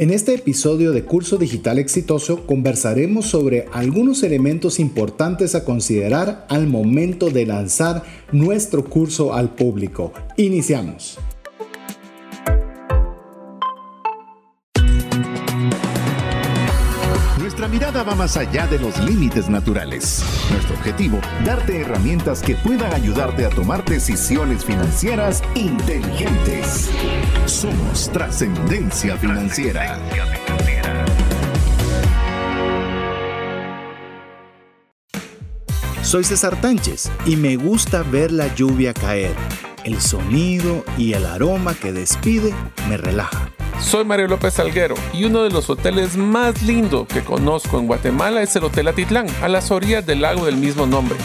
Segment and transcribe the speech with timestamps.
[0.00, 6.66] En este episodio de Curso Digital Exitoso conversaremos sobre algunos elementos importantes a considerar al
[6.66, 10.14] momento de lanzar nuestro curso al público.
[10.38, 11.18] Iniciamos.
[18.06, 20.24] Va más allá de los límites naturales.
[20.50, 26.88] Nuestro objetivo, darte herramientas que puedan ayudarte a tomar decisiones financieras inteligentes.
[27.44, 29.98] Somos trascendencia financiera.
[36.02, 39.34] Soy César Tánchez y me gusta ver la lluvia caer.
[39.84, 42.54] El sonido y el aroma que despide
[42.88, 43.50] me relaja.
[43.82, 48.40] Soy Mario López Salguero y uno de los hoteles más lindos que conozco en Guatemala
[48.40, 51.16] es el Hotel Atitlán, a las orillas del lago del mismo nombre.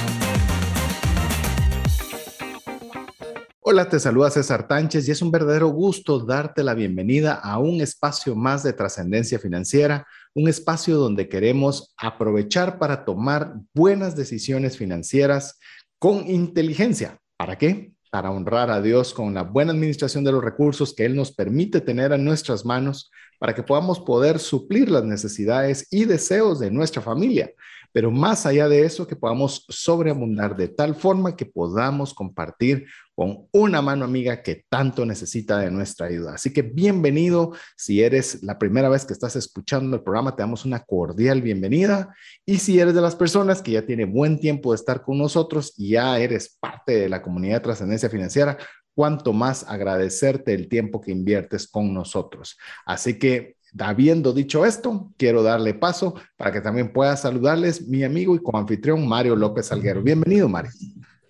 [3.59, 7.81] Hola, te saluda César Tánchez y es un verdadero gusto darte la bienvenida a un
[7.81, 15.59] espacio más de trascendencia financiera, un espacio donde queremos aprovechar para tomar buenas decisiones financieras
[15.99, 17.19] con inteligencia.
[17.37, 17.94] ¿Para qué?
[18.15, 21.81] Para honrar a Dios con la buena administración de los recursos que Él nos permite
[21.81, 27.01] tener en nuestras manos para que podamos poder suplir las necesidades y deseos de nuestra
[27.01, 27.51] familia
[27.95, 33.47] pero más allá de eso, que podamos sobreabundar de tal forma que podamos compartir con
[33.53, 36.33] una mano amiga que tanto necesita de nuestra ayuda.
[36.33, 37.53] Así que bienvenido.
[37.77, 42.13] Si eres la primera vez que estás escuchando el programa, te damos una cordial bienvenida.
[42.45, 45.73] Y si eres de las personas que ya tiene buen tiempo de estar con nosotros
[45.77, 48.57] y ya eres parte de la comunidad de trascendencia financiera,
[48.93, 52.57] cuanto más agradecerte el tiempo que inviertes con nosotros.
[52.85, 58.35] Así que Habiendo dicho esto, quiero darle paso para que también pueda saludarles mi amigo
[58.35, 60.01] y coanfitrión Mario López Alguero.
[60.01, 60.71] Bienvenido, Mario.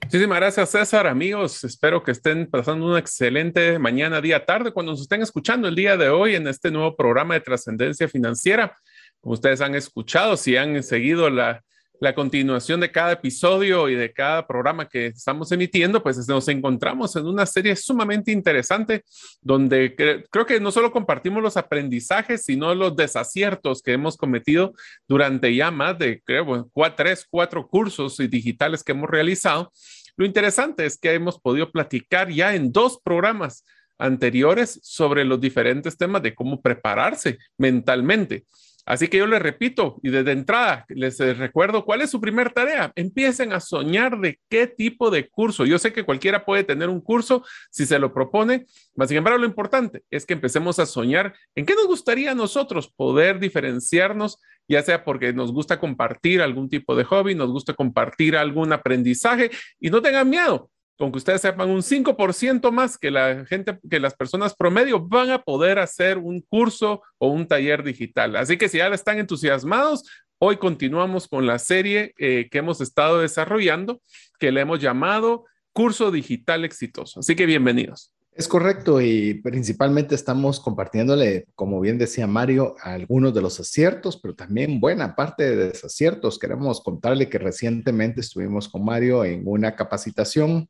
[0.03, 1.07] Muchísimas gracias, César.
[1.07, 5.75] Amigos, espero que estén pasando una excelente mañana, día, tarde, cuando nos estén escuchando el
[5.75, 8.77] día de hoy en este nuevo programa de trascendencia financiera.
[9.19, 11.63] Como ustedes han escuchado, si han seguido la,
[11.99, 17.15] la continuación de cada episodio y de cada programa que estamos emitiendo, pues nos encontramos
[17.15, 19.03] en una serie sumamente interesante
[19.41, 19.95] donde
[20.29, 24.73] creo que no solo compartimos los aprendizajes, sino los desaciertos que hemos cometido
[25.07, 29.71] durante ya más de, creo, tres, cuatro cursos digitales que hemos realizado.
[30.17, 33.65] Lo interesante es que hemos podido platicar ya en dos programas
[33.97, 38.45] anteriores sobre los diferentes temas de cómo prepararse mentalmente.
[38.85, 42.51] Así que yo les repito y desde entrada les eh, recuerdo cuál es su primer
[42.51, 42.91] tarea.
[42.95, 45.65] Empiecen a soñar de qué tipo de curso.
[45.65, 49.39] Yo sé que cualquiera puede tener un curso si se lo propone, mas sin embargo
[49.39, 54.39] lo importante es que empecemos a soñar en qué nos gustaría a nosotros poder diferenciarnos,
[54.67, 59.49] ya sea porque nos gusta compartir algún tipo de hobby, nos gusta compartir algún aprendizaje
[59.79, 63.99] y no tengan miedo con que ustedes sepan un 5% más que la gente, que
[63.99, 68.35] las personas promedio van a poder hacer un curso o un taller digital.
[68.35, 70.03] Así que si ya están entusiasmados,
[70.39, 74.01] hoy continuamos con la serie eh, que hemos estado desarrollando,
[74.39, 77.19] que le hemos llamado Curso Digital Exitoso.
[77.19, 78.14] Así que bienvenidos.
[78.35, 84.35] Es correcto y principalmente estamos compartiéndole, como bien decía Mario, algunos de los aciertos, pero
[84.35, 86.37] también buena parte de desaciertos.
[86.37, 90.67] Queremos contarle que recientemente estuvimos con Mario en una capacitación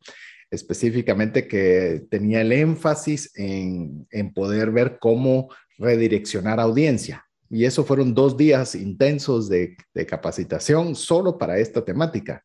[0.52, 4.06] específicamente que tenía el énfasis en,
[4.36, 5.50] poder ver cómo
[5.80, 7.26] redireccionar audiencia.
[7.50, 9.76] Y eso fueron dos días intensos de
[10.08, 12.44] capacitación solo para esta temática.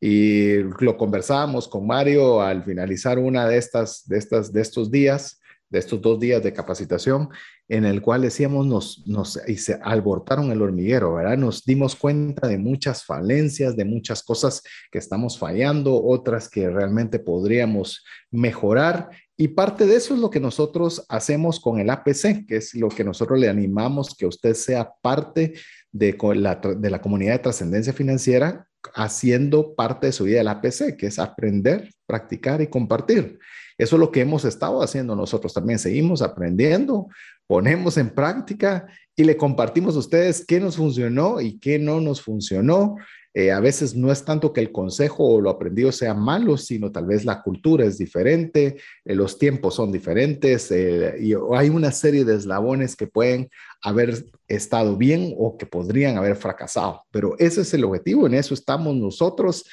[0.00, 5.40] Y lo conversábamos con Mario al finalizar una de estas, de estas, de estos días,
[5.70, 7.28] de estos dos días de capacitación,
[7.68, 11.36] en el cual decíamos, nos, nos y se albortaron el hormiguero, ¿verdad?
[11.36, 14.62] Nos dimos cuenta de muchas falencias, de muchas cosas
[14.92, 19.10] que estamos fallando, otras que realmente podríamos mejorar.
[19.36, 22.88] Y parte de eso es lo que nosotros hacemos con el APC, que es lo
[22.88, 25.54] que nosotros le animamos que usted sea parte
[25.90, 30.96] de la, de la comunidad de trascendencia financiera haciendo parte de su vida del APC,
[30.96, 33.38] que es aprender, practicar y compartir.
[33.78, 35.78] Eso es lo que hemos estado haciendo nosotros también.
[35.78, 37.08] Seguimos aprendiendo,
[37.46, 38.86] ponemos en práctica
[39.16, 42.96] y le compartimos a ustedes qué nos funcionó y qué no nos funcionó.
[43.36, 46.92] Eh, a veces no es tanto que el consejo o lo aprendido sea malo, sino
[46.92, 51.90] tal vez la cultura es diferente, eh, los tiempos son diferentes eh, y hay una
[51.90, 53.50] serie de eslabones que pueden
[53.82, 57.02] haber estado bien o que podrían haber fracasado.
[57.10, 59.64] Pero ese es el objetivo, en eso estamos nosotros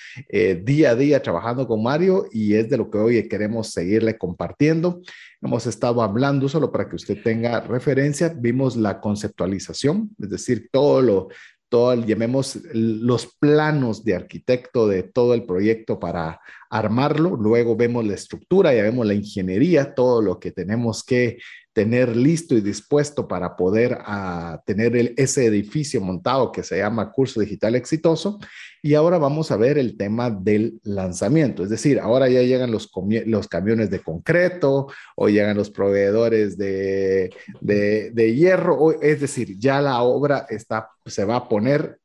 [0.64, 5.02] día a día trabajando con Mario y es de lo que hoy queremos seguirle compartiendo.
[5.42, 11.02] Hemos estado hablando solo para que usted tenga referencia, vimos la conceptualización, es decir, todo
[11.02, 11.30] lo
[11.72, 17.38] todo, llamemos los planos de arquitecto de todo el proyecto para armarlo.
[17.38, 21.38] Luego vemos la estructura, ya vemos la ingeniería, todo lo que tenemos que
[21.74, 27.40] tener listo y dispuesto para poder ah, tener ese edificio montado que se llama curso
[27.40, 28.40] digital exitoso.
[28.84, 32.90] Y ahora vamos a ver el tema del lanzamiento, es decir, ahora ya llegan los,
[33.26, 37.30] los camiones de concreto o llegan los proveedores de,
[37.62, 42.00] de, hierro, es decir, ya la obra está, se va a poner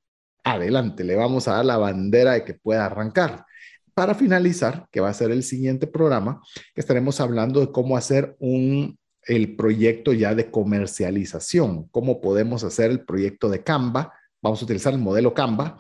[0.45, 3.47] adelante, le vamos a dar la bandera de que pueda arrancar.
[3.95, 6.43] Para finalizar, que va a ser el siguiente programa,
[6.75, 13.05] estaremos hablando de cómo hacer un el proyecto ya de comercialización, cómo podemos hacer el
[13.05, 14.15] proyecto de Canva.
[14.41, 15.79] Vamos a utilizar el modelo Canva,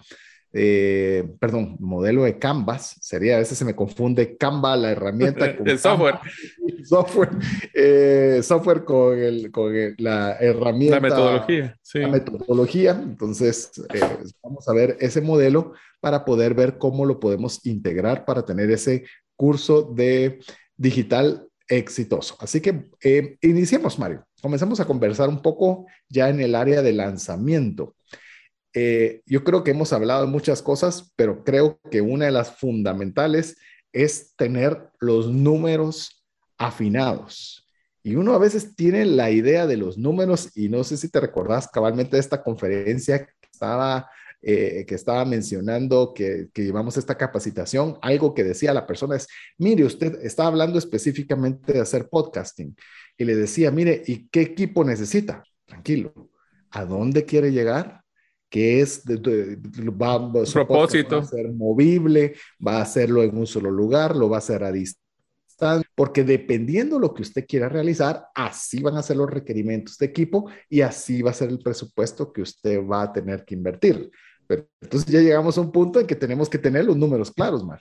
[0.58, 5.54] eh, perdón, modelo de Canvas, sería, a veces se me confunde Canva, la herramienta.
[5.56, 6.18] Con el software.
[6.84, 7.30] software,
[7.74, 10.96] eh, software con, el, con la herramienta.
[10.96, 11.98] La metodología, sí.
[11.98, 12.90] La metodología.
[12.92, 14.00] Entonces, eh,
[14.42, 19.04] vamos a ver ese modelo para poder ver cómo lo podemos integrar para tener ese
[19.34, 20.38] curso de
[20.76, 22.36] digital exitoso.
[22.40, 24.24] Así que eh, iniciemos, Mario.
[24.40, 27.96] Comenzamos a conversar un poco ya en el área de lanzamiento.
[28.72, 32.56] Eh, yo creo que hemos hablado de muchas cosas, pero creo que una de las
[32.56, 33.56] fundamentales
[33.92, 36.24] es tener los números
[36.58, 37.66] afinados.
[38.02, 41.20] Y uno a veces tiene la idea de los números y no sé si te
[41.20, 44.08] recordás cabalmente de esta conferencia que estaba
[44.48, 49.26] eh, que estaba mencionando que, que, llevamos esta capacitación, algo que decía la persona es,
[49.58, 52.76] mire, usted está hablando específicamente de hacer podcasting
[53.18, 55.42] y le decía, mire, ¿y qué equipo necesita?
[55.64, 56.30] Tranquilo,
[56.70, 58.02] ¿a dónde quiere llegar?
[58.48, 59.02] ¿Qué es?
[59.04, 61.16] va, propósito.
[61.16, 64.62] Va a ser movible, va a hacerlo en un solo lugar, lo va a hacer
[64.62, 65.06] a distancia
[65.94, 70.50] porque dependiendo lo que usted quiera realizar, así van a ser los requerimientos de equipo
[70.68, 74.10] y así va a ser el presupuesto que usted va a tener que invertir.
[74.46, 77.64] Pero entonces ya llegamos a un punto en que tenemos que tener los números claros,
[77.64, 77.80] Mar.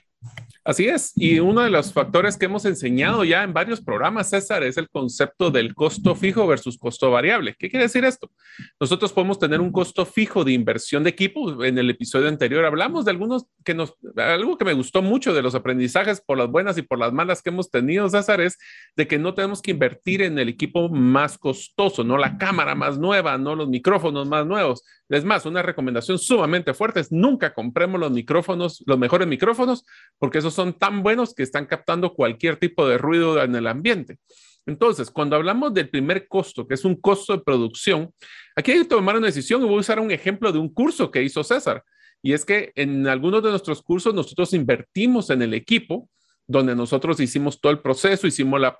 [0.64, 4.64] Así es, y uno de los factores que hemos enseñado ya en varios programas, César,
[4.64, 7.54] es el concepto del costo fijo versus costo variable.
[7.56, 8.32] ¿Qué quiere decir esto?
[8.80, 11.62] Nosotros podemos tener un costo fijo de inversión de equipo.
[11.62, 15.42] En el episodio anterior hablamos de algunos que nos, algo que me gustó mucho de
[15.42, 18.58] los aprendizajes por las buenas y por las malas que hemos tenido, César, es
[18.96, 22.98] de que no tenemos que invertir en el equipo más costoso, no la cámara más
[22.98, 24.82] nueva, no los micrófonos más nuevos.
[25.08, 29.84] Es más, una recomendación sumamente fuerte es nunca compremos los micrófonos, los mejores micrófonos,
[30.18, 34.18] porque esos son tan buenos que están captando cualquier tipo de ruido en el ambiente.
[34.66, 38.10] Entonces, cuando hablamos del primer costo, que es un costo de producción,
[38.56, 41.10] aquí hay que tomar una decisión y voy a usar un ejemplo de un curso
[41.10, 41.84] que hizo César.
[42.20, 46.08] Y es que en algunos de nuestros cursos nosotros invertimos en el equipo,
[46.48, 48.76] donde nosotros hicimos todo el proceso, hicimos la,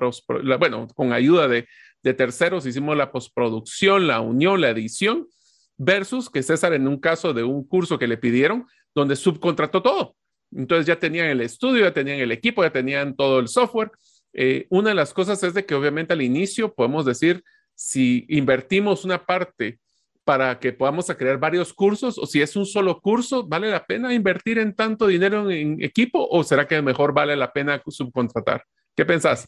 [0.59, 1.69] bueno, con ayuda de,
[2.03, 5.29] de terceros, hicimos la postproducción, la unión, la edición,
[5.77, 10.17] versus que César en un caso de un curso que le pidieron, donde subcontrató todo.
[10.53, 13.91] Entonces ya tenían el estudio, ya tenían el equipo, ya tenían todo el software.
[14.33, 17.43] Eh, una de las cosas es de que obviamente al inicio podemos decir
[17.75, 19.79] si invertimos una parte
[20.25, 24.13] para que podamos crear varios cursos o si es un solo curso, ¿vale la pena
[24.13, 28.65] invertir en tanto dinero en, equipo o será que mejor vale la pena subcontratar?
[28.97, 29.47] ¿Qué pensás?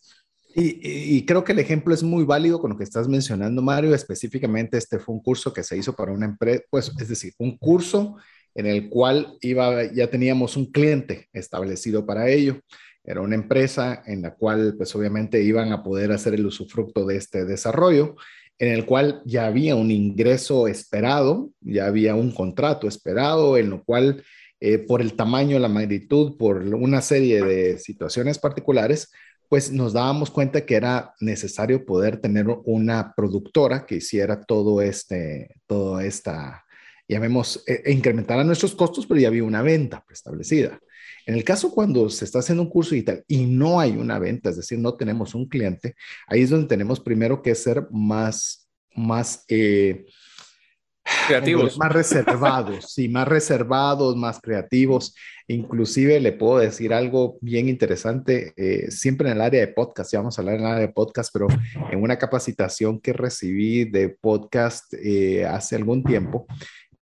[0.55, 3.95] Y, creo que el ejemplo es muy válido con lo que estás mencionando, Mario.
[3.95, 7.57] Específicamente, este fue un curso que se hizo para una empresa, pues, es decir, un
[7.59, 8.17] curso
[8.55, 12.61] en el cual iba, ya teníamos un cliente establecido para ello.
[13.05, 17.17] Era una empresa en la cual, pues obviamente, iban a poder hacer el usufructo de
[17.17, 18.17] este desarrollo,
[18.59, 23.85] en el cual ya había un ingreso esperado, ya había un contrato esperado, en lo
[23.85, 24.25] cual,
[24.61, 29.13] eh, por el tamaño, la magnitud, por una serie de situaciones particulares,
[29.49, 35.55] pues nos dábamos cuenta que era necesario poder tener una productora que hiciera todo este,
[35.67, 36.65] toda esta
[37.09, 40.79] llamemos, e, e incrementar nuestros costos, pero ya había una venta preestablecida.
[41.27, 44.51] En el caso cuando se está haciendo un curso digital y no hay una venta,
[44.51, 45.95] es decir, no tenemos un cliente,
[46.27, 50.07] ahí es donde tenemos primero que ser más, más eh,
[51.27, 55.15] creativos, más reservados, sí, más reservados, más creativos.
[55.51, 60.19] Inclusive le puedo decir algo bien interesante, eh, siempre en el área de podcast, ya
[60.19, 61.47] vamos a hablar en el área de podcast, pero
[61.91, 66.47] en una capacitación que recibí de podcast eh, hace algún tiempo,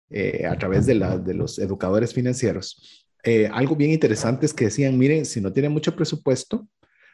[0.10, 3.08] eh, a través de, de, los educadores financieros,
[3.52, 6.68] algo bien interesante es que decían, miren, si no tiene mucho presupuesto,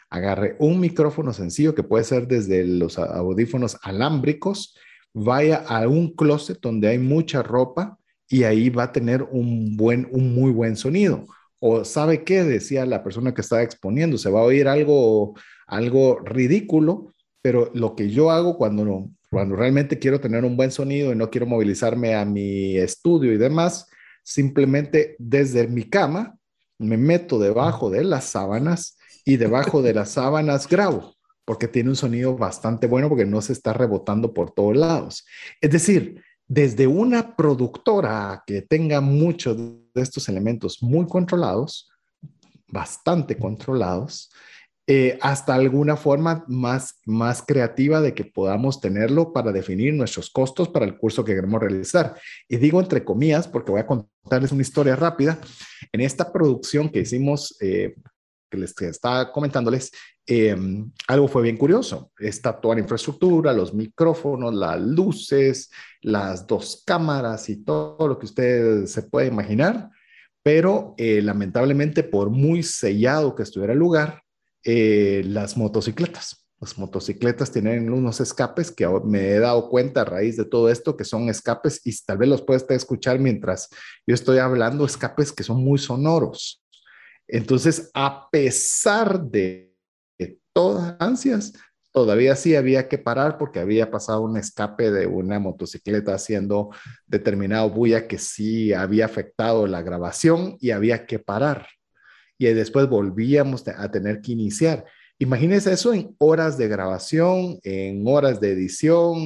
[0.10, 4.78] agarre un micrófono sencillo que puede ser desde los audífonos alámbricos,
[5.14, 10.08] vaya a un closet donde hay mucha ropa y ahí va a tener un buen,
[10.12, 11.26] un muy buen sonido.
[11.60, 16.20] O sabe qué decía la persona que estaba exponiendo, se va a oír algo, algo
[16.20, 21.12] ridículo, pero lo que yo hago cuando no, cuando realmente quiero tener un buen sonido
[21.12, 23.90] y no quiero movilizarme a mi estudio y demás,
[24.24, 26.38] simplemente desde mi cama
[26.78, 31.16] me meto debajo de las sábanas y debajo de las sábanas grabo.
[31.46, 35.26] porque tiene un sonido bastante bueno porque no se está rebotando por todos lados.
[35.62, 41.90] Es decir, desde una productora que tenga muchos de estos elementos muy controlados,
[42.70, 44.32] bastante controlados,
[44.90, 50.70] eh, hasta alguna forma más, más creativa de que podamos tenerlo para definir nuestros costos
[50.70, 52.16] para el curso que queremos realizar.
[52.48, 55.40] Y digo entre comillas porque voy a contarles una historia rápida.
[55.92, 57.96] En esta producción que hicimos, eh,
[58.50, 59.92] que les estaba comentándoles,
[60.26, 62.12] em, algo fue bien curioso.
[62.20, 65.70] Está toda la infraestructura, los micrófonos, las luces,
[66.02, 69.90] las dos cámaras y todo lo que usted se puede imaginar.
[70.44, 74.24] Pero eh, lamentablemente, por muy sellado que estuviera el lugar,
[74.64, 76.48] eh, las motocicletas.
[76.60, 80.98] Las motocicletas tienen unos escapes que me he dado cuenta a raíz de todo esto
[80.98, 83.70] que son escapes y tal vez los puedes escuchar mientras
[84.08, 86.64] yo estoy hablando, escapes que son muy sonoros.
[87.28, 89.74] Entonces, a pesar de
[90.54, 91.54] todas ansias,
[91.92, 96.70] todavía sí había que parar porque había pasado un escape de una motocicleta haciendo
[97.06, 101.68] determinado bulla que sí había afectado la grabación y había que parar
[102.38, 104.86] y después volvíamos a tener que iniciar.
[105.20, 109.18] Imagínense eso en horas de grabación, en horas de edición,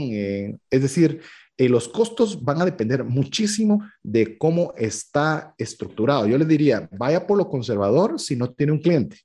[0.69, 1.21] es decir,
[1.61, 6.25] eh, los costos van a depender muchísimo de cómo está estructurado.
[6.25, 9.19] Yo le diría, vaya por lo conservador si no tiene un cliente.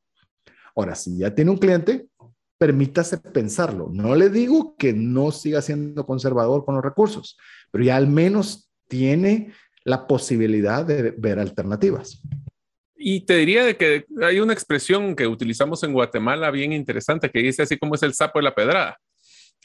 [0.74, 2.08] Ahora, si ya tiene un cliente,
[2.58, 3.88] permítase pensarlo.
[3.90, 7.38] No le digo que no siga siendo conservador con los recursos,
[7.70, 12.20] pero ya al menos tiene la posibilidad de ver alternativas.
[12.98, 17.38] Y te diría de que hay una expresión que utilizamos en Guatemala bien interesante que
[17.38, 18.98] dice así como es el sapo de la pedrada.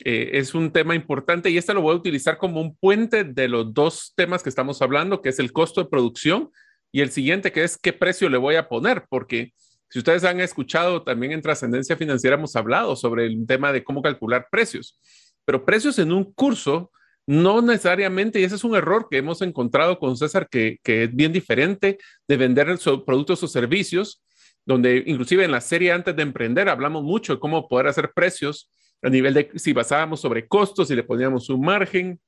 [0.03, 3.47] Eh, es un tema importante y este lo voy a utilizar como un puente de
[3.47, 6.49] los dos temas que estamos hablando, que es el costo de producción
[6.91, 9.53] y el siguiente, que es qué precio le voy a poner, porque
[9.89, 14.01] si ustedes han escuchado también en Trascendencia Financiera hemos hablado sobre el tema de cómo
[14.01, 14.99] calcular precios,
[15.45, 16.91] pero precios en un curso
[17.27, 21.31] no necesariamente, y ese es un error que hemos encontrado con César, que, es bien
[21.31, 24.23] diferente de vender productos o servicios,
[24.65, 28.69] donde inclusive en la serie antes de emprender hablamos mucho de cómo poder hacer precios
[29.01, 32.19] a nivel de si basábamos sobre costos, si le poníamos un margen,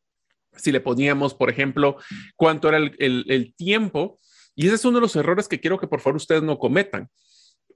[0.55, 1.97] si le poníamos, por ejemplo,
[2.35, 4.19] cuánto era el, tiempo.
[4.55, 7.09] Y ese es uno de los errores que quiero que por favor ustedes no cometan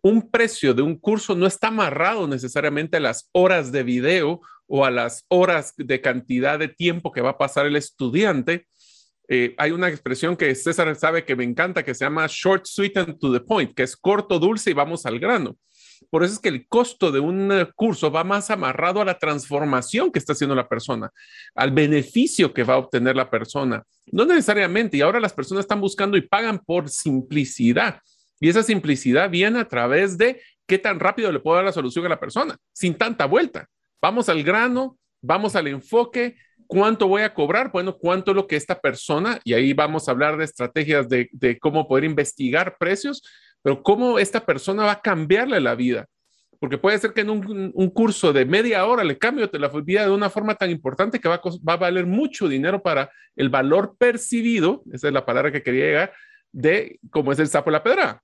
[0.01, 4.85] un precio de un curso no está amarrado necesariamente a las horas de video o
[4.85, 8.67] a las horas de cantidad de tiempo que va a pasar el estudiante.
[9.29, 12.97] Eh, hay una expresión que César sabe que me encanta que se llama short, sweet
[12.97, 15.57] and to the point, que es corto, dulce y vamos al grano.
[16.09, 20.11] Por eso es que el costo de un curso va más amarrado a la transformación
[20.11, 21.11] que está haciendo la persona,
[21.55, 23.83] al beneficio que va a obtener la persona.
[24.11, 28.01] No necesariamente, y ahora las personas están buscando y pagan por simplicidad.
[28.39, 32.05] Y esa simplicidad viene a través de qué tan rápido le puedo dar la solución
[32.05, 33.67] a la persona, sin tanta vuelta.
[34.01, 36.35] Vamos al grano, vamos al enfoque,
[36.67, 37.71] ¿cuánto voy a cobrar?
[37.71, 41.87] Bueno, ¿cuánto lo que esta persona, y ahí vamos a hablar de estrategias de, cómo
[41.87, 43.23] poder investigar precios,
[43.61, 46.07] pero cómo esta persona va a cambiarle la vida.
[46.59, 50.11] Porque puede ser que en un, curso de media hora le cambie la vida de
[50.11, 53.95] una forma tan importante que va a, va a valer mucho dinero para el valor
[53.97, 56.13] percibido, esa es la palabra que quería llegar,
[56.51, 58.23] de cómo es el sapo la pedra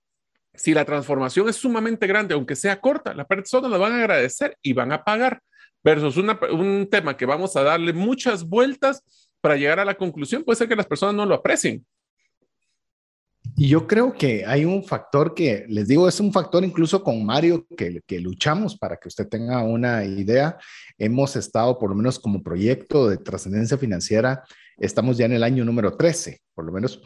[0.55, 4.57] si la transformación es sumamente grande, aunque sea corta, las personas lo van a agradecer
[4.61, 5.41] y van a pagar,
[5.83, 9.03] versus un tema que vamos a darle muchas vueltas
[9.41, 11.85] para llegar a la conclusión, puede ser que las personas no lo aprecien.
[13.55, 17.23] Y yo creo que hay un factor que, les digo, es un factor incluso con
[17.23, 20.57] Mario que, que luchamos para que usted tenga una idea.
[20.97, 24.43] Hemos estado, por lo menos como proyecto de trascendencia financiera,
[24.77, 27.01] estamos ya en el año número 13, por lo menos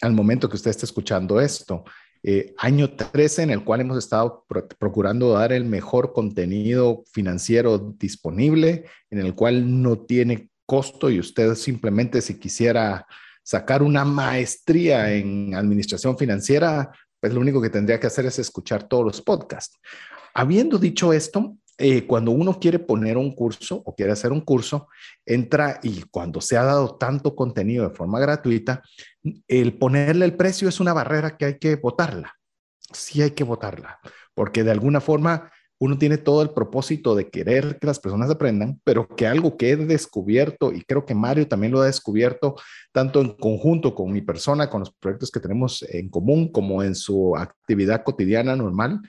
[0.00, 1.84] al momento que usted está escuchando esto.
[2.22, 4.44] Eh, año 13 en el cual hemos estado
[4.78, 11.54] procurando dar el mejor contenido financiero disponible, en el cual no tiene costo y usted
[11.54, 13.06] simplemente si quisiera
[13.48, 18.86] sacar una maestría en administración financiera, pues lo único que tendría que hacer es escuchar
[18.86, 19.78] todos los podcasts.
[20.34, 24.88] Habiendo dicho esto, eh, cuando uno quiere poner un curso o quiere hacer un curso,
[25.24, 28.82] entra y cuando se ha dado tanto contenido de forma gratuita,
[29.46, 32.34] el ponerle el precio es una barrera que hay que votarla.
[32.92, 33.98] Sí hay que votarla,
[34.34, 38.80] porque de alguna forma uno tiene todo el propósito de querer que las personas aprendan,
[38.82, 42.56] pero que algo que he descubierto, y creo que Mario también lo ha descubierto,
[42.92, 46.94] tanto en conjunto con mi persona, con los proyectos que tenemos en común, como en
[46.94, 49.00] su actividad cotidiana normal,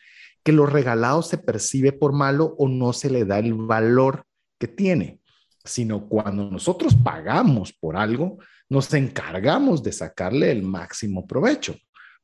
[0.43, 4.23] que lo regalado se percibe por malo o no se le da el valor
[4.59, 5.19] que tiene,
[5.63, 8.37] sino cuando nosotros pagamos por algo,
[8.69, 11.75] nos encargamos de sacarle el máximo provecho.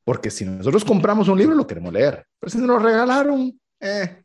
[0.04, 2.24] Porque si nosotros compramos un libro, lo queremos leer.
[2.40, 4.24] Pero si nos lo regalaron, eh,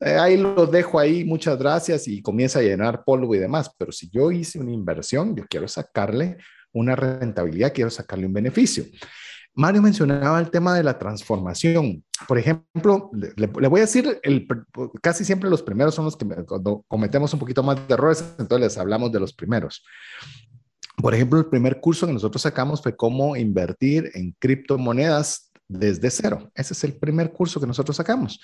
[0.00, 3.70] ahí lo dejo ahí, muchas gracias y comienza a llenar polvo y demás.
[3.78, 6.38] Pero si yo hice una inversión, yo quiero sacarle
[6.72, 8.84] una rentabilidad, quiero sacarle un beneficio.
[9.54, 12.04] Mario mencionaba el tema de la transformación.
[12.28, 14.20] Por ejemplo, le, voy a decir,
[15.00, 18.60] casi siempre los primeros son los que cuando cometemos un poquito más de errores, entonces
[18.60, 19.82] les hablamos de los primeros.
[20.96, 26.50] Por ejemplo, el primer curso que nosotros sacamos fue cómo invertir en criptomonedas desde cero.
[26.54, 28.40] Ese es el primer curso que nosotros sacamos.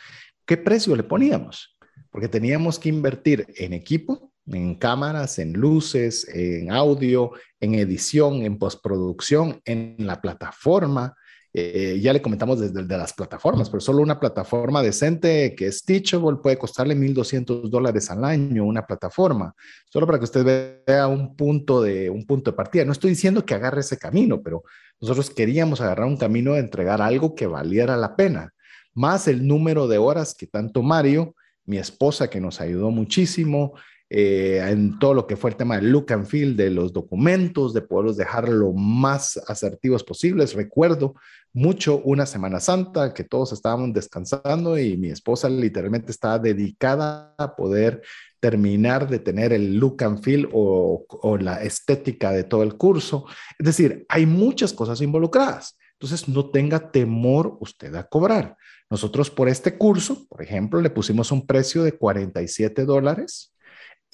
[0.47, 1.76] ¿Qué precio le poníamos?
[2.11, 8.59] Porque teníamos que invertir en equipo, en cámaras, en luces, en audio, en edición, en
[8.59, 11.14] postproducción, en la plataforma.
[11.55, 15.85] Eh, ya le comentamos desde de las plataformas, pero solo una plataforma decente que es
[15.85, 21.37] Teachable puede costarle 1.200 dólares al año, una plataforma, solo para que usted vea un
[21.37, 22.87] punto, de, un punto de partida.
[22.87, 24.62] No estoy diciendo que agarre ese camino, pero
[25.02, 28.54] nosotros queríamos agarrar un camino de entregar algo que valiera la pena,
[28.94, 33.75] más el número de horas que tanto Mario, mi esposa que nos ayudó muchísimo,
[34.09, 37.73] eh, en todo lo que fue el tema del look and feel de los documentos,
[37.73, 40.54] de poderlos dejar lo más asertivos posibles.
[40.54, 41.14] Recuerdo
[41.52, 47.54] mucho una Semana Santa que todos estábamos descansando y mi esposa literalmente estaba dedicada a
[47.56, 48.02] poder
[48.40, 53.26] terminar de tener el look and feel o, o la estética de todo el curso.
[53.59, 55.76] Es decir, hay muchas cosas involucradas.
[55.92, 58.56] Entonces, no tenga temor usted a cobrar.
[58.90, 63.52] Nosotros por este curso, por ejemplo, le pusimos un precio de 47 dólares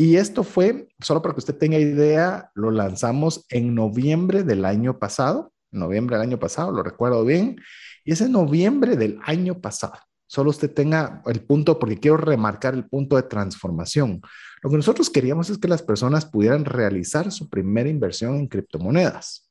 [0.01, 5.01] y esto fue, solo para que usted tenga idea, lo lanzamos en noviembre del año
[5.01, 7.57] pasado, noviembre del año pasado, lo recuerdo bien,
[8.05, 9.99] y es en noviembre del año pasado.
[10.27, 14.21] Solo usted tenga el punto, porque quiero remarcar el punto de transformación.
[14.63, 19.51] Lo que nosotros queríamos es que las personas pudieran realizar su primera inversión en criptomonedas.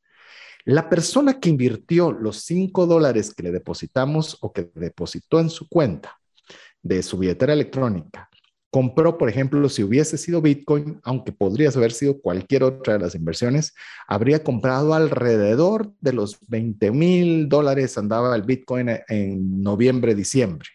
[0.65, 5.67] La persona que invirtió los 5 dólares que le depositamos o que depositó en su
[5.67, 6.19] cuenta
[6.83, 8.29] de su billetera electrónica
[8.69, 13.15] compró, por ejemplo, si hubiese sido Bitcoin, aunque podría haber sido cualquier otra de las
[13.15, 13.73] inversiones,
[14.07, 20.69] habría comprado alrededor de los 20 mil dólares, andaba el Bitcoin en noviembre, diciembre.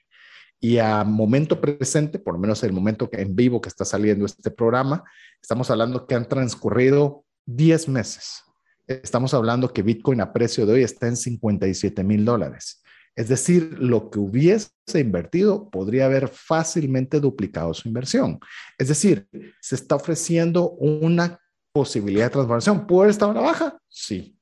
[0.60, 4.50] Y a momento presente, por lo menos el momento en vivo que está saliendo este
[4.50, 5.02] programa,
[5.40, 8.42] estamos hablando que han transcurrido 10 meses.
[8.86, 12.81] Estamos hablando que Bitcoin a precio de hoy está en 57 mil dólares.
[13.14, 18.40] Es decir, lo que hubiese invertido podría haber fácilmente duplicado su inversión.
[18.78, 19.28] Es decir,
[19.60, 21.38] se está ofreciendo una
[21.72, 22.86] posibilidad de transformación.
[22.86, 23.78] ¿Puede estar a la baja?
[23.88, 24.38] Sí,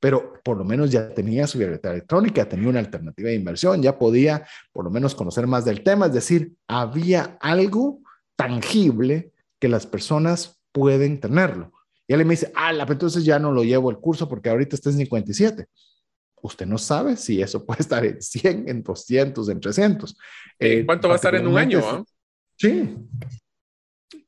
[0.00, 3.98] pero por lo menos ya tenía su billetera electrónica, tenía una alternativa de inversión, ya
[3.98, 8.00] podía por lo menos conocer más del tema, es decir, había algo
[8.36, 11.72] tangible que las personas pueden tenerlo.
[12.06, 14.90] Y él me dice, ah, entonces ya no lo llevo el curso porque ahorita está
[14.90, 15.66] en 57
[16.44, 20.16] usted no sabe si eso puede estar en 100, en 200, en 300.
[20.58, 21.80] Eh, ¿Cuánto va a estar en un año?
[21.82, 22.04] Ah?
[22.56, 22.94] Sí.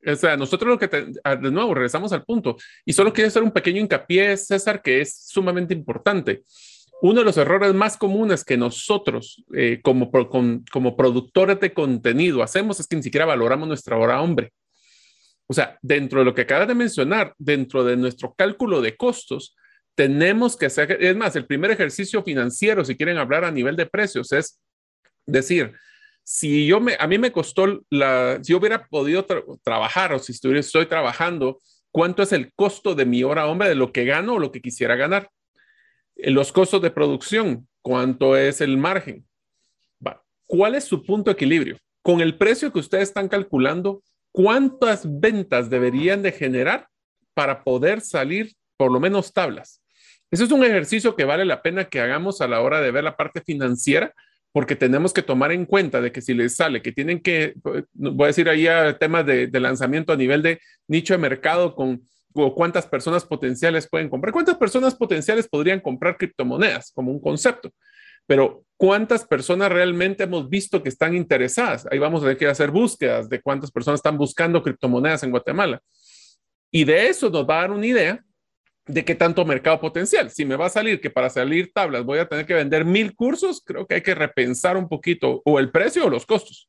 [0.06, 2.56] O sea, nosotros lo que, ah, de nuevo, regresamos al punto.
[2.84, 6.42] Y solo quiero hacer un pequeño hincapié, César, que es sumamente importante.
[7.02, 12.80] Uno de los errores más comunes que nosotros, eh, como, como productores de contenido, hacemos
[12.80, 14.52] es que ni siquiera valoramos nuestra hora hombre.
[15.46, 19.54] O sea, dentro de lo que acabas de mencionar, dentro de nuestro cálculo de costos,
[19.96, 23.86] tenemos que hacer, es más, el primer ejercicio financiero, si quieren hablar a nivel de
[23.86, 24.60] precios, es
[25.24, 25.72] decir,
[26.22, 29.24] si yo me, a mí me costó la, si yo hubiera podido
[29.64, 33.90] trabajar o si estoy trabajando, ¿cuánto es el costo de mi hora hombre de lo
[33.90, 35.30] que gano o lo que quisiera ganar?
[36.16, 39.26] Eh, los costos de producción, ¿cuánto es el margen?
[40.48, 41.76] ¿Cuál es su punto de equilibrio?
[42.02, 46.88] Con el precio que ustedes están calculando, ¿cuántas ventas deberían de generar
[47.34, 49.82] para poder salir por lo menos tablas?
[50.30, 53.04] Eso es un ejercicio que vale la pena que hagamos a la hora de ver
[53.04, 54.12] la parte financiera,
[54.52, 57.54] porque tenemos que tomar en cuenta de que si les sale que tienen que,
[57.92, 58.66] voy a decir ahí
[58.98, 62.02] temas de, lanzamiento a nivel de nicho de mercado con
[62.54, 67.70] cuántas personas potenciales pueden comprar, cuántas personas potenciales podrían comprar criptomonedas como un concepto,
[68.26, 71.86] pero cuántas personas realmente hemos visto que están interesadas.
[71.90, 75.80] Ahí vamos a tener que hacer búsquedas de cuántas personas están buscando criptomonedas en Guatemala.
[76.70, 78.24] Y de eso nos va a dar una idea
[78.86, 80.30] de qué tanto mercado potencial.
[80.30, 83.14] Si me va a salir que para salir tablas voy a tener que vender mil
[83.14, 86.68] cursos, creo que hay que repensar un poquito o el precio o los costos.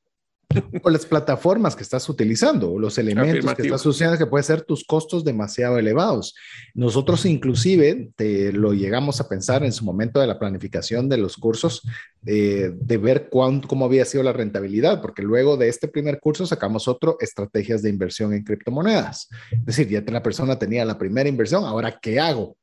[0.83, 4.61] O las plataformas que estás utilizando, o los elementos que estás usando, que puede ser
[4.61, 6.35] tus costos demasiado elevados.
[6.73, 11.37] Nosotros inclusive te lo llegamos a pensar en su momento de la planificación de los
[11.37, 11.83] cursos,
[12.21, 16.87] de, ver cuánto, cómo había sido la rentabilidad, porque luego de este primer curso sacamos
[16.87, 19.29] otro, estrategias de inversión en criptomonedas.
[19.51, 22.57] Es decir, ya la persona tenía la primera inversión, ahora ¿qué hago?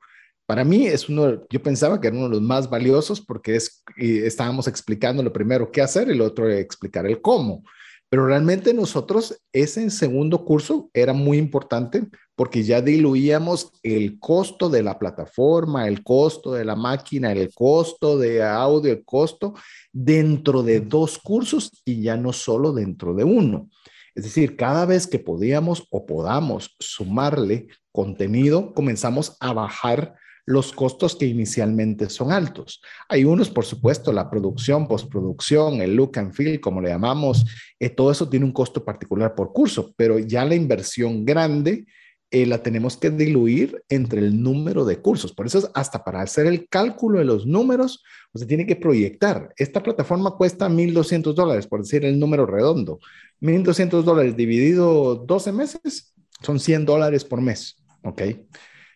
[0.47, 3.83] Para mí es uno, yo pensaba que era uno de los más valiosos porque es,
[3.97, 7.63] estábamos explicando lo primero qué hacer y lo otro explicar el cómo.
[8.11, 14.83] Pero realmente nosotros ese segundo curso era muy importante porque ya diluíamos el costo de
[14.83, 19.55] la plataforma, el costo de la máquina, el costo de audio, el costo
[19.93, 23.69] dentro de dos cursos y ya no solo dentro de uno.
[24.15, 30.15] Es decir, cada vez que podíamos o podamos sumarle contenido, comenzamos a bajar
[30.47, 32.83] los costos que inicialmente son altos.
[33.09, 37.45] Hay unos, por supuesto, la producción, postproducción, el look and feel, como le llamamos,
[37.79, 41.87] eh, todo eso tiene un costo particular por curso, pero ya la inversión grande
[42.31, 45.33] eh, la tenemos que diluir entre el número de cursos.
[45.33, 48.03] Por eso, hasta para hacer el cálculo de los números,
[48.33, 49.55] usted tiene que proyectar.
[49.57, 52.99] Esta plataforma cuesta 1.200 dólares, por decir el número redondo.
[53.41, 57.77] 1.200 dólares dividido 12 meses, son 100 dólares por mes.
[58.03, 58.23] ¿Ok?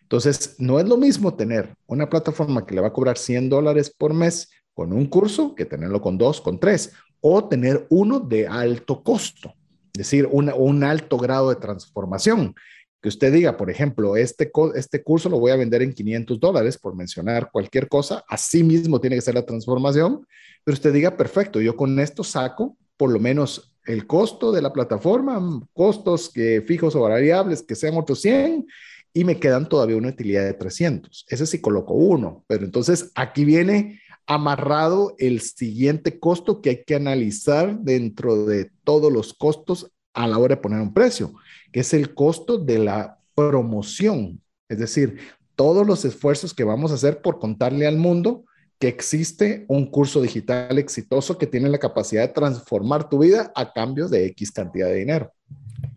[0.09, 3.93] Entonces, no es lo mismo tener una plataforma que le va a cobrar 100 dólares
[3.95, 8.47] por mes con un curso que tenerlo con dos, con tres, o tener uno de
[8.47, 9.53] alto costo,
[9.93, 12.55] es decir, un alto grado de transformación.
[12.99, 16.79] Que usted diga, por ejemplo, este, este curso lo voy a vender en 500 dólares,
[16.79, 20.25] por mencionar cualquier cosa, así mismo tiene que ser la transformación,
[20.63, 24.73] pero usted diga, perfecto, yo con esto saco por lo menos el costo de la
[24.73, 25.39] plataforma,
[25.71, 28.65] costos que fijos o variables que sean otros 100
[29.13, 31.25] y me quedan todavía una utilidad de 300.
[31.27, 36.95] Ese sí coloco uno, pero entonces aquí viene amarrado el siguiente costo que hay que
[36.95, 41.33] analizar dentro de todos los costos a la hora de poner un precio,
[41.71, 44.41] que es el costo de la promoción.
[44.67, 45.17] Es decir,
[45.55, 48.45] todos los esfuerzos que vamos a hacer por contarle al mundo
[48.79, 53.73] que existe un curso digital exitoso que tiene la capacidad de transformar tu vida a
[53.73, 55.33] cambio de X cantidad de dinero.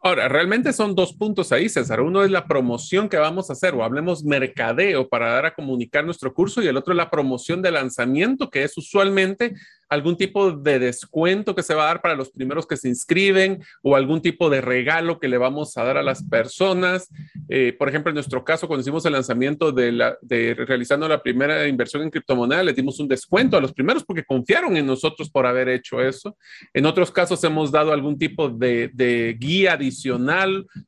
[0.05, 2.01] Ahora, realmente son dos puntos ahí, César.
[2.01, 6.05] Uno es la promoción que vamos a hacer, o hablemos mercadeo para dar a comunicar
[6.05, 9.55] nuestro curso, y el otro es la promoción de lanzamiento, que es usualmente
[9.93, 13.63] algún tipo de descuento que se va a dar para los primeros que se inscriben
[13.83, 17.11] o algún tipo de regalo que le vamos a dar a las personas.
[17.51, 21.23] Eh, por ejemplo, en nuestro caso, cuando hicimos el lanzamiento de, la, de realizando la
[21.23, 25.29] primera inversión en criptomoneda, le dimos un descuento a los primeros porque confiaron en nosotros
[25.29, 26.39] por haber hecho eso.
[26.73, 29.92] En otros casos hemos dado algún tipo de, de guía adicional,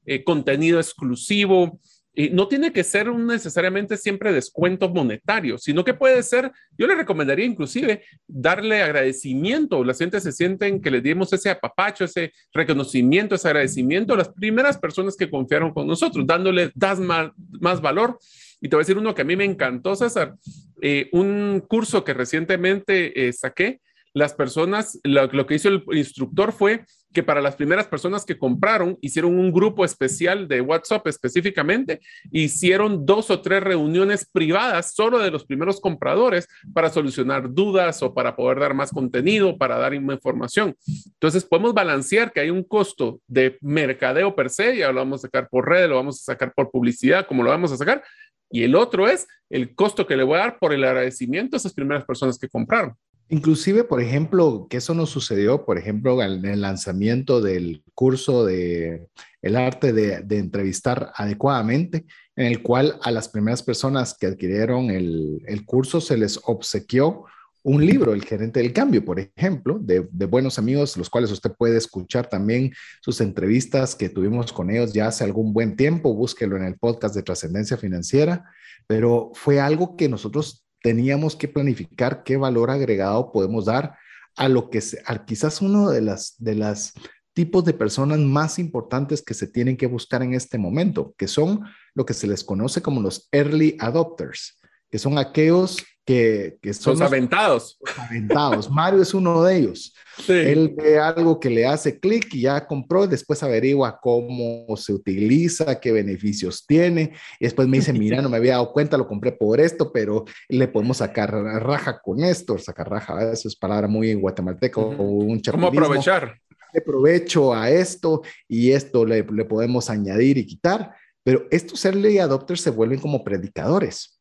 [0.07, 1.81] eh, contenido exclusivo.
[2.17, 6.87] Y no tiene que ser un necesariamente siempre descuento monetario, sino que puede ser, yo
[6.87, 12.33] le recomendaría inclusive darle agradecimiento, la gente se sienten que le dimos ese apapacho, ese
[12.53, 17.81] reconocimiento, ese agradecimiento a las primeras personas que confiaron con nosotros, dándole das más, más
[17.81, 18.17] valor.
[18.61, 20.37] Y te voy a decir uno que a mí me encantó, César,
[20.83, 23.81] eh, un curso que recientemente eh, saqué,
[24.15, 28.99] las personas, lo, que hizo el instructor fue que para las primeras personas que compraron,
[29.01, 32.01] hicieron un grupo especial de WhatsApp específicamente,
[32.31, 38.13] hicieron dos o tres reuniones privadas solo de los primeros compradores para solucionar dudas o
[38.13, 40.77] para poder dar más contenido, para dar información.
[41.07, 45.29] Entonces podemos balancear que hay un costo de mercadeo per se, ya lo vamos a
[45.29, 48.03] sacar por red, lo vamos a sacar por publicidad, como lo vamos a sacar,
[48.51, 51.59] y el otro es el costo que le voy a dar por el agradecimiento a
[51.59, 52.97] esas primeras personas que compraron.
[53.29, 59.09] Inclusive, por ejemplo, que eso nos sucedió, por ejemplo, en el lanzamiento del curso de
[59.41, 62.07] el arte de, entrevistar adecuadamente,
[62.37, 67.25] en el cual a las primeras personas que adquirieron el, curso se les obsequió
[67.63, 71.53] un libro, El gerente del cambio, por ejemplo, de, de, buenos amigos, los cuales usted
[71.53, 76.57] puede escuchar también sus entrevistas que tuvimos con ellos ya hace algún buen tiempo, búsquelo
[76.57, 78.45] en el podcast de Trascendencia Financiera,
[78.87, 83.97] pero fue algo que nosotros teníamos que planificar qué valor agregado podemos dar
[84.37, 86.93] a lo que se, quizás uno de las, de las
[87.33, 91.63] tipos de personas más importantes que se tienen que buscar en este momento, que son
[91.95, 97.01] lo que se les conoce como los early adopters, que son aquellos que, son los,
[97.01, 97.79] aventados.
[97.97, 98.71] aventados.
[98.71, 99.95] Mario es uno de ellos.
[100.29, 105.81] Él ve algo que le hace clic y ya compró, después averigua cómo se utiliza,
[105.81, 109.33] qué beneficios tiene, y después me dice, mira, no me había dado cuenta, lo compré
[109.33, 114.13] por esto, pero le podemos sacar raja con esto, sacar raja, eso es palabra muy
[114.15, 116.39] guatemalteca, o un ¿Cómo aprovechar?
[116.73, 122.19] Le provecho a esto y esto le, le podemos añadir y quitar, pero estos early
[122.19, 124.14] adopters se vuelven como predicadores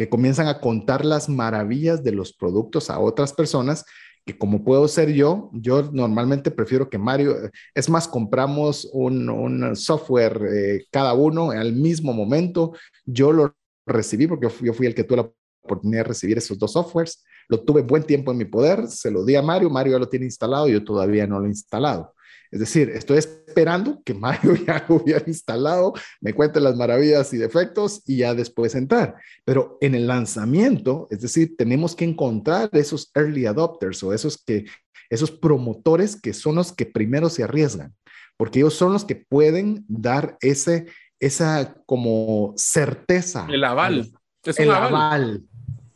[0.00, 3.84] que comienzan a contar las maravillas de los productos a otras personas
[4.24, 7.36] que como puedo ser yo, yo normalmente prefiero que Mario,
[7.74, 12.72] es más, compramos un, software eh, cada uno al mismo momento,
[13.04, 15.30] yo lo recibí porque yo fui el que tuvo la
[15.62, 19.22] oportunidad de recibir esos dos softwares, lo tuve buen tiempo en mi poder, se lo
[19.22, 22.14] di a Mario, Mario ya lo tiene instalado, yo todavía no lo he instalado.
[22.50, 27.38] Es decir, estoy esperando que Mario ya lo hubiera instalado, me cuente las maravillas y
[27.38, 29.16] defectos y ya después entrar.
[29.44, 34.66] Pero en el lanzamiento, es decir, tenemos que encontrar esos early adopters o esos que
[35.10, 37.94] esos promotores que son los que primero se arriesgan,
[38.36, 40.86] porque ellos son los que pueden dar ese,
[41.18, 43.46] esa como certeza.
[43.50, 44.12] El aval.
[44.44, 45.42] Es el aval.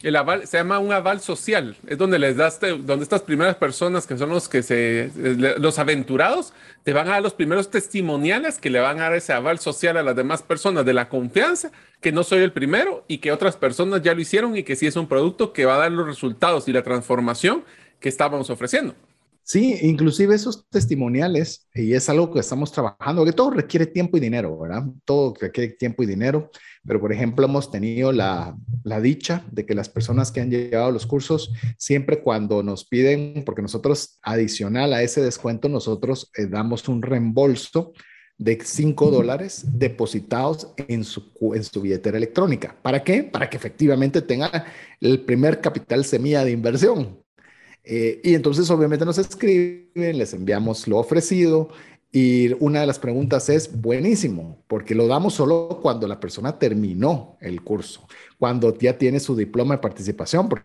[0.04, 4.06] El aval se llama un aval social, es donde les das, donde estas primeras personas
[4.06, 8.68] que son los que se, los aventurados, te van a dar los primeros testimoniales que
[8.68, 12.12] le van a dar ese aval social a las demás personas de la confianza, que
[12.12, 14.96] no soy el primero y que otras personas ya lo hicieron y que sí es
[14.96, 17.64] un producto que va a dar los resultados y la transformación
[17.98, 18.94] que estábamos ofreciendo.
[19.46, 24.20] Sí, inclusive esos testimoniales, y es algo que estamos trabajando, que todo requiere tiempo y
[24.20, 24.84] dinero, ¿verdad?
[25.04, 26.50] Todo requiere tiempo y dinero,
[26.86, 28.56] pero por ejemplo hemos tenido la,
[29.02, 33.60] dicha de que las personas que han llevado los cursos, siempre cuando nos piden, porque
[33.60, 37.92] nosotros adicional a ese descuento, nosotros eh, damos un reembolso
[38.38, 42.74] de 5 dólares depositados en su, en su billetera electrónica.
[42.80, 43.24] ¿Para qué?
[43.24, 44.64] Para que efectivamente tenga
[45.02, 47.23] el primer capital semilla de inversión.
[47.84, 51.68] Eh, y entonces obviamente nos escriben, les enviamos lo ofrecido
[52.16, 57.36] y una de las preguntas es, buenísimo, porque lo damos solo cuando la persona terminó
[57.40, 58.06] el curso,
[58.38, 60.64] cuando ya tiene su diploma de participación, porque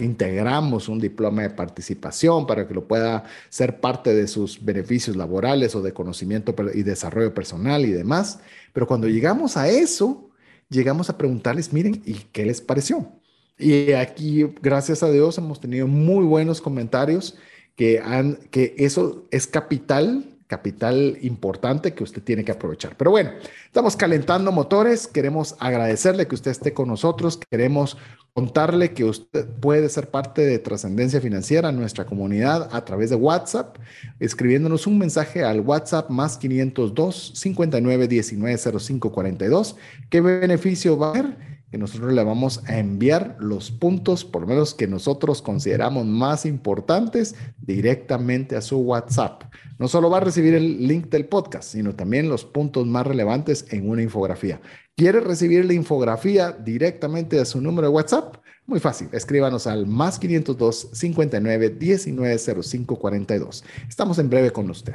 [0.00, 5.74] integramos un diploma de participación para que lo pueda ser parte de sus beneficios laborales
[5.74, 8.40] o de conocimiento y desarrollo personal y demás.
[8.72, 10.30] Pero cuando llegamos a eso,
[10.70, 13.19] llegamos a preguntarles, miren, ¿y qué les pareció?
[13.60, 17.36] Y aquí, gracias a Dios, hemos tenido muy buenos comentarios
[17.76, 22.96] que, han, que eso es capital, capital importante que usted tiene que aprovechar.
[22.96, 23.32] Pero bueno,
[23.66, 27.98] estamos calentando motores, queremos agradecerle que usted esté con nosotros, queremos
[28.32, 33.76] contarle que usted puede ser parte de Trascendencia Financiera nuestra comunidad a través de WhatsApp,
[34.20, 39.76] escribiéndonos un mensaje al WhatsApp más 502 59 19 05 42.
[40.08, 41.59] ¿Qué beneficio va a haber?
[41.70, 46.44] Que nosotros le vamos a enviar los puntos, por lo menos que nosotros consideramos más
[46.44, 49.44] importantes, directamente a su WhatsApp.
[49.78, 53.66] No solo va a recibir el link del podcast, sino también los puntos más relevantes
[53.70, 54.60] en una infografía.
[54.96, 58.36] ¿Quiere recibir la infografía directamente a su número de WhatsApp?
[58.66, 63.64] Muy fácil, escríbanos al más 502 59 19 05 42.
[63.88, 64.94] Estamos en breve con usted.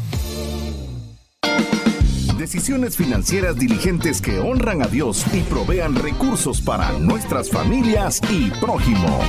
[2.51, 9.21] Decisiones financieras diligentes que honran a Dios y provean recursos para nuestras familias y prójimo.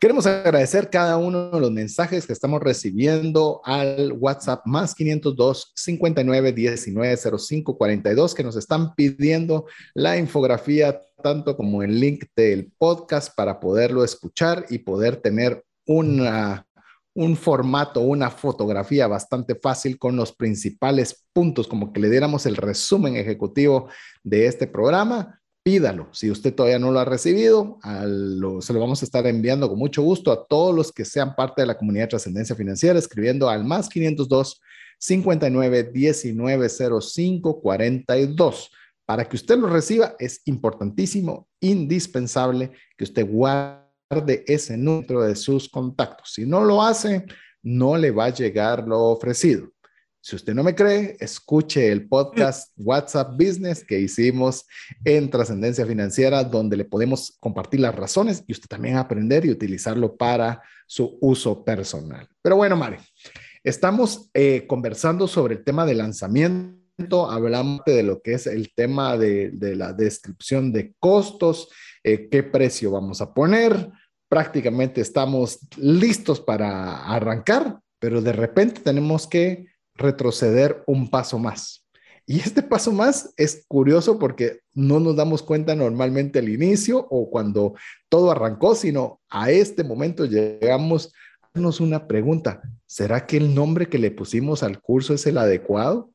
[0.00, 6.52] Queremos agradecer cada uno de los mensajes que estamos recibiendo al WhatsApp más 502 59
[6.52, 13.36] 19 05 42 que nos están pidiendo la infografía tanto como el link del podcast
[13.36, 16.65] para poderlo escuchar y poder tener una
[17.16, 22.56] un formato, una fotografía bastante fácil con los principales puntos, como que le diéramos el
[22.56, 23.88] resumen ejecutivo
[24.22, 26.08] de este programa, pídalo.
[26.12, 27.78] Si usted todavía no lo ha recibido,
[28.60, 31.62] se lo vamos a estar enviando con mucho gusto a todos los que sean parte
[31.62, 34.60] de la comunidad de trascendencia financiera, escribiendo al más 502
[34.98, 38.70] 59 19 05 42.
[39.06, 45.34] Para que usted lo reciba, es importantísimo, indispensable que usted guarde de ese número de
[45.34, 46.32] sus contactos.
[46.34, 47.26] Si no lo hace,
[47.62, 49.68] no le va a llegar lo ofrecido.
[50.20, 54.64] Si usted no me cree, escuche el podcast WhatsApp Business que hicimos
[55.04, 60.16] en Trascendencia Financiera, donde le podemos compartir las razones y usted también aprender y utilizarlo
[60.16, 62.28] para su uso personal.
[62.42, 62.96] Pero bueno, Mari,
[63.62, 69.16] estamos eh, conversando sobre el tema de lanzamiento, hablamos de lo que es el tema
[69.16, 71.68] de, de la descripción de costos,
[72.06, 73.90] eh, qué precio vamos a poner.
[74.28, 79.66] Prácticamente estamos listos para arrancar, pero de repente tenemos que
[79.96, 81.84] retroceder un paso más.
[82.24, 87.28] Y este paso más es curioso porque no nos damos cuenta normalmente al inicio o
[87.28, 87.74] cuando
[88.08, 92.62] todo arrancó, sino a este momento llegamos a hacernos una pregunta.
[92.86, 96.10] ¿Será que el nombre que le pusimos al curso es el adecuado?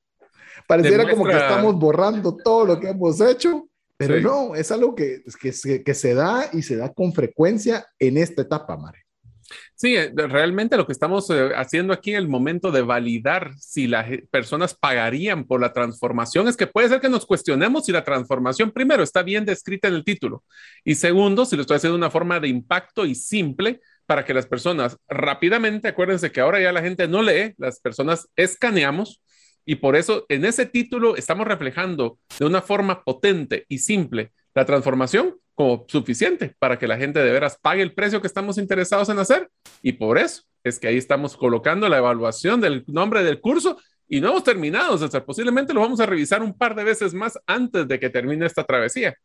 [0.69, 3.67] Pareciera como que estamos borrando todo lo que hemos hecho
[4.07, 8.41] pero no, es algo que, que, se da y se da con frecuencia en esta
[8.41, 8.99] etapa, Mare.
[9.75, 13.87] Sí, eh, realmente lo que estamos eh, haciendo aquí en el momento de validar si
[13.87, 18.03] las personas pagarían por la transformación es que puede ser que nos cuestionemos si la
[18.03, 20.43] transformación, primero, está bien descrita en el título
[20.83, 24.33] y segundo, si lo estoy haciendo de una forma de impacto y simple para que
[24.33, 29.21] las personas rápidamente, acuérdense que ahora ya la gente no lee, las personas escaneamos
[29.65, 34.65] y por eso en ese título estamos reflejando de una forma potente y simple la
[34.65, 39.09] transformación como suficiente para que la gente de veras pague el precio que estamos interesados
[39.09, 39.49] en hacer.
[39.81, 44.19] Y por eso es que ahí estamos colocando la evaluación del nombre del curso y
[44.19, 47.87] no hemos terminado, sea, Posiblemente lo vamos a revisar un par de veces más antes
[47.87, 49.15] de que termine esta travesía.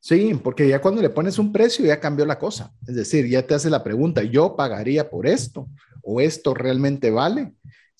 [0.00, 2.72] Sí, porque ya cuando le pones un precio ya cambió la cosa.
[2.88, 5.68] Es decir, ya te hace la pregunta, ¿yo pagaría por esto?
[6.02, 7.52] ¿O esto realmente vale?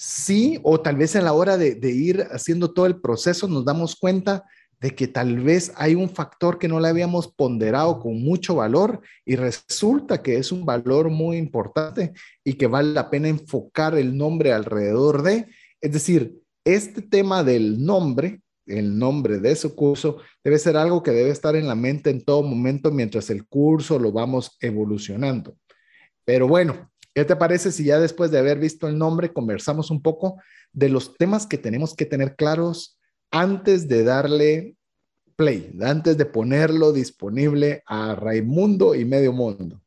[0.02, 3.66] Sí, o tal vez a la hora de, de ir haciendo todo el proceso nos
[3.66, 4.44] damos cuenta
[4.80, 9.02] de que tal vez hay un factor que no le habíamos ponderado con mucho valor
[9.26, 14.16] y resulta que es un valor muy importante y que vale la pena enfocar el
[14.16, 15.48] nombre alrededor de.
[15.82, 21.10] Es decir, este tema del nombre el nombre de su curso, debe ser algo que
[21.10, 25.56] debe estar en la mente en todo momento mientras el curso lo vamos evolucionando.
[26.24, 30.02] Pero bueno, ¿qué te parece si ya después de haber visto el nombre conversamos un
[30.02, 30.40] poco
[30.72, 32.98] de los temas que tenemos que tener claros
[33.30, 34.76] antes de darle
[35.36, 39.80] play, antes de ponerlo disponible a Raimundo y Medio Mundo?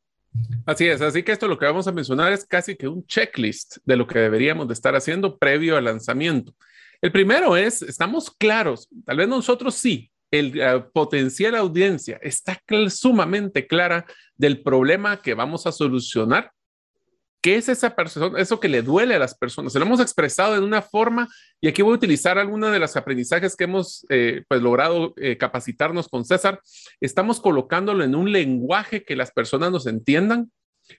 [0.65, 3.77] Así es, así que esto lo que vamos a mencionar es casi que un checklist
[3.85, 6.53] de lo que deberíamos de estar haciendo previo al lanzamiento.
[7.01, 12.59] El primero es, estamos claros, tal vez nosotros sí, el uh, potencial audiencia está
[12.89, 14.05] sumamente clara
[14.35, 16.51] del problema que vamos a solucionar.
[17.43, 19.73] ¿Qué es esa persona, eso que le duele a las personas?
[19.73, 21.27] Se lo hemos expresado de una forma,
[21.59, 25.35] y aquí voy a utilizar algunos de los aprendizajes que hemos eh, pues, logrado eh,
[25.35, 26.61] capacitarnos con César.
[27.01, 30.53] Estamos colocándolo en un lenguaje que las personas nos entiendan.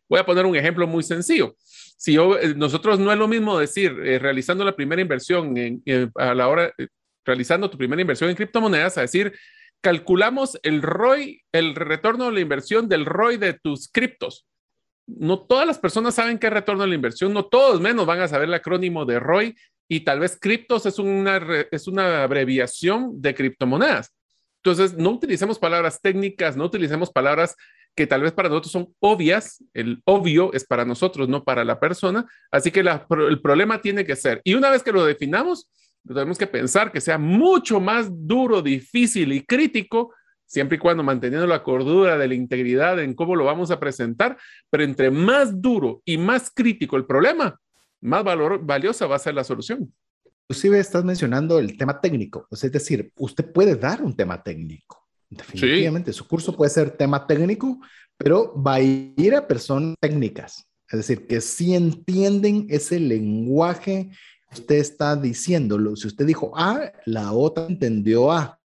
[0.06, 1.56] Voy a poner un ejemplo muy sencillo
[1.96, 5.82] si yo, eh, nosotros no es lo mismo decir, realizando la primera inversión en,
[6.16, 6.74] a la hora,
[7.24, 9.32] realizando tu primera inversión en criptomonedas, a decir,
[9.80, 14.46] calculamos el ROI, el retorno de la inversión del ROI de tus criptos.
[15.06, 18.28] No todas las personas saben qué retorno de la inversión, no todos menos van a
[18.28, 19.54] saber el acrónimo de ROI
[19.88, 21.40] y tal vez criptos es una,
[21.70, 24.14] es una abreviación de criptomonedas.
[24.62, 27.54] Entonces, no utilicemos palabras técnicas, no utilicemos palabras
[27.94, 31.78] que tal vez para nosotros son obvias, el obvio es para nosotros, no para la
[31.78, 35.70] persona, así que el problema tiene que ser, y una vez que lo definamos,
[36.06, 40.12] tenemos que pensar que sea mucho más duro, difícil y crítico,
[40.54, 44.38] siempre y cuando manteniendo la cordura de la integridad en cómo lo vamos a presentar,
[44.70, 47.60] pero entre más duro y más crítico el problema,
[48.00, 49.92] más valor, valiosa va a ser la solución.
[50.48, 56.12] Inclusive estás mencionando el tema técnico, es decir, usted puede dar un tema técnico Definitivamente,
[56.12, 57.80] su curso puede ser tema técnico,
[58.16, 64.10] pero va a ir a personas técnicas, es decir, que sí entienden ese lenguaje
[64.52, 65.96] usted está diciéndolo.
[65.96, 68.60] Si usted dijo A, la otra entendió A,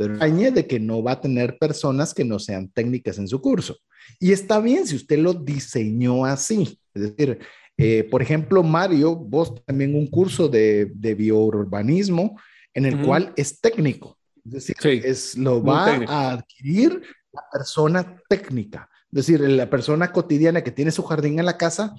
[0.00, 3.76] pero añade que no va a tener personas que no sean técnicas en su curso.
[4.18, 6.80] Y está bien si usted lo diseñó así.
[6.94, 7.38] Es decir,
[7.76, 12.40] eh, por ejemplo, Mario, vos también un curso de, de biourbanismo
[12.72, 14.16] en el cual es técnico.
[14.42, 18.88] Es decir, es, lo va a adquirir la persona técnica.
[19.12, 21.94] Es decir, la persona cotidiana que tiene su jardín en la casa,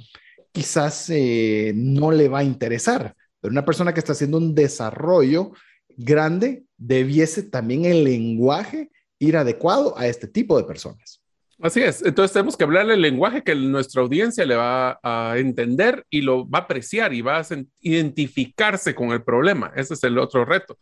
[0.51, 5.51] quizás eh, no le va a interesar, pero una persona que está haciendo un desarrollo
[5.97, 8.89] grande, debiese también el lenguaje
[9.19, 11.21] ir adecuado a este tipo de personas.
[11.61, 16.03] Así es, entonces tenemos que hablarle el lenguaje que nuestra audiencia le va a entender
[16.09, 17.45] y lo va a apreciar y va a
[17.81, 19.71] identificarse con el problema.
[19.75, 20.79] Ese es el otro reto.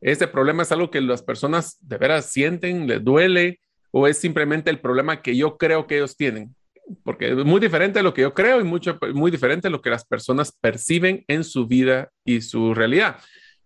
[0.00, 3.58] ¿Este problema es algo que las personas de veras sienten, les duele
[3.90, 6.54] o es simplemente el problema que yo creo que ellos tienen?
[7.02, 9.82] Porque es muy diferente de lo que yo creo y mucho, muy diferente de lo
[9.82, 13.16] que las personas perciben en su vida y su realidad.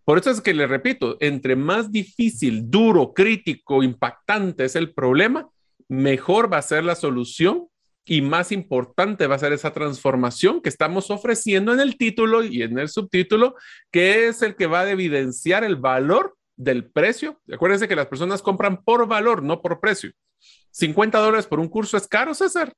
[0.05, 5.49] Por eso es que le repito, entre más difícil, duro, crítico, impactante es el problema,
[5.89, 7.69] mejor va a ser la solución
[8.05, 12.63] y más importante va a ser esa transformación que estamos ofreciendo en el título y
[12.63, 13.55] en el subtítulo,
[13.91, 17.41] que es el que va a evidenciar el valor del precio.
[17.53, 20.13] Acuérdense que las personas compran por valor, no por precio.
[20.71, 22.75] 50 dólares por un curso es caro, César.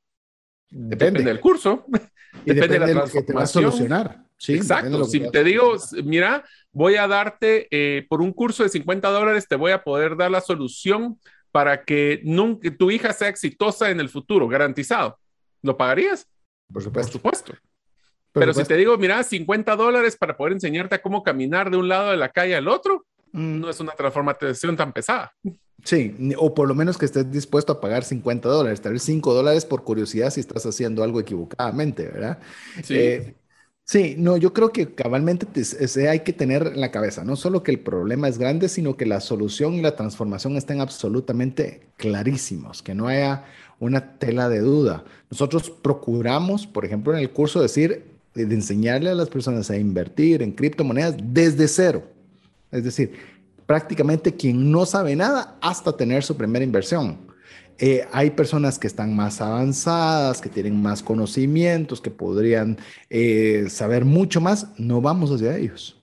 [0.70, 1.87] Depende, del curso.
[2.45, 3.22] depende, de la transformación.
[3.24, 4.26] que te va a solucionar.
[4.39, 5.05] Sí, Exacto.
[5.05, 9.57] Si te digo, mira, voy a darte eh, por un curso de 50 dólares, te
[9.57, 11.18] voy a poder dar la solución
[11.51, 15.18] para que nunca, tu hija sea exitosa en el futuro, garantizado.
[15.62, 16.26] ¿Lo pagarías?
[16.70, 17.18] Por supuesto.
[17.18, 17.55] Por supuesto.
[18.32, 21.89] Pero si te digo, mira, 50 dólares para poder enseñarte a cómo caminar de un
[21.89, 23.61] lado de la calle al otro, mm.
[23.61, 25.32] no es una transformación tan pesada.
[25.82, 29.32] Sí, o por lo menos que estés dispuesto a pagar 50 dólares, tal vez 5
[29.32, 32.39] dólares por curiosidad si estás haciendo algo equivocadamente, ¿verdad?
[32.82, 32.99] Sí.
[32.99, 33.34] Eh,
[33.87, 35.47] sí, no, yo creo que cabalmente
[36.07, 39.07] hay que tener en la cabeza, no solo que el problema es grande, sino que
[39.07, 43.45] la solución y la transformación estén absolutamente clarísimos, que no haya
[43.80, 45.05] una tela de duda.
[45.30, 50.43] Nosotros procuramos, por ejemplo, en el curso decir, de enseñarle a las personas a invertir
[50.43, 52.03] en criptomonedas desde cero.
[52.70, 53.12] Es decir,
[53.66, 57.26] prácticamente quien no sabe nada hasta tener su primera inversión.
[57.79, 62.79] Eh, hay personas que están más avanzadas, que tienen más conocimientos, que podrían
[63.11, 64.68] eh, saber mucho más.
[64.79, 66.01] No vamos hacia ellos.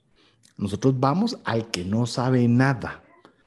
[0.57, 3.03] Nosotros vamos al que no sabe nada.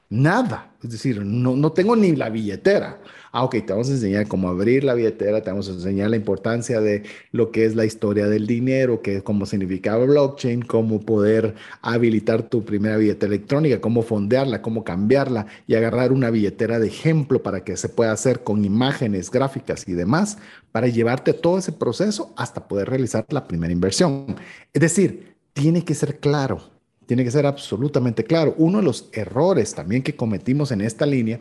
[0.09, 0.71] Nada.
[0.83, 2.99] Es decir, no, no tengo ni la billetera
[3.37, 6.15] ah, ok, te vamos a enseñar cómo abrir la billetera, te vamos a enseñar la
[6.15, 11.53] importancia de lo que es la historia del dinero, que cómo significaba blockchain, cómo poder
[11.83, 17.43] habilitar tu primera billetera electrónica, cómo fondearla, cómo cambiarla y agarrar una billetera de ejemplo
[17.43, 20.39] para que se pueda hacer con imágenes, gráficas y demás,
[20.71, 24.35] para llevarte todo ese proceso hasta poder realizar la primera inversión.
[24.73, 26.71] Es decir, tiene que ser claro,
[27.05, 28.55] tiene que ser absolutamente claro.
[28.57, 31.39] Uno de los errores también que cometimos en esta línea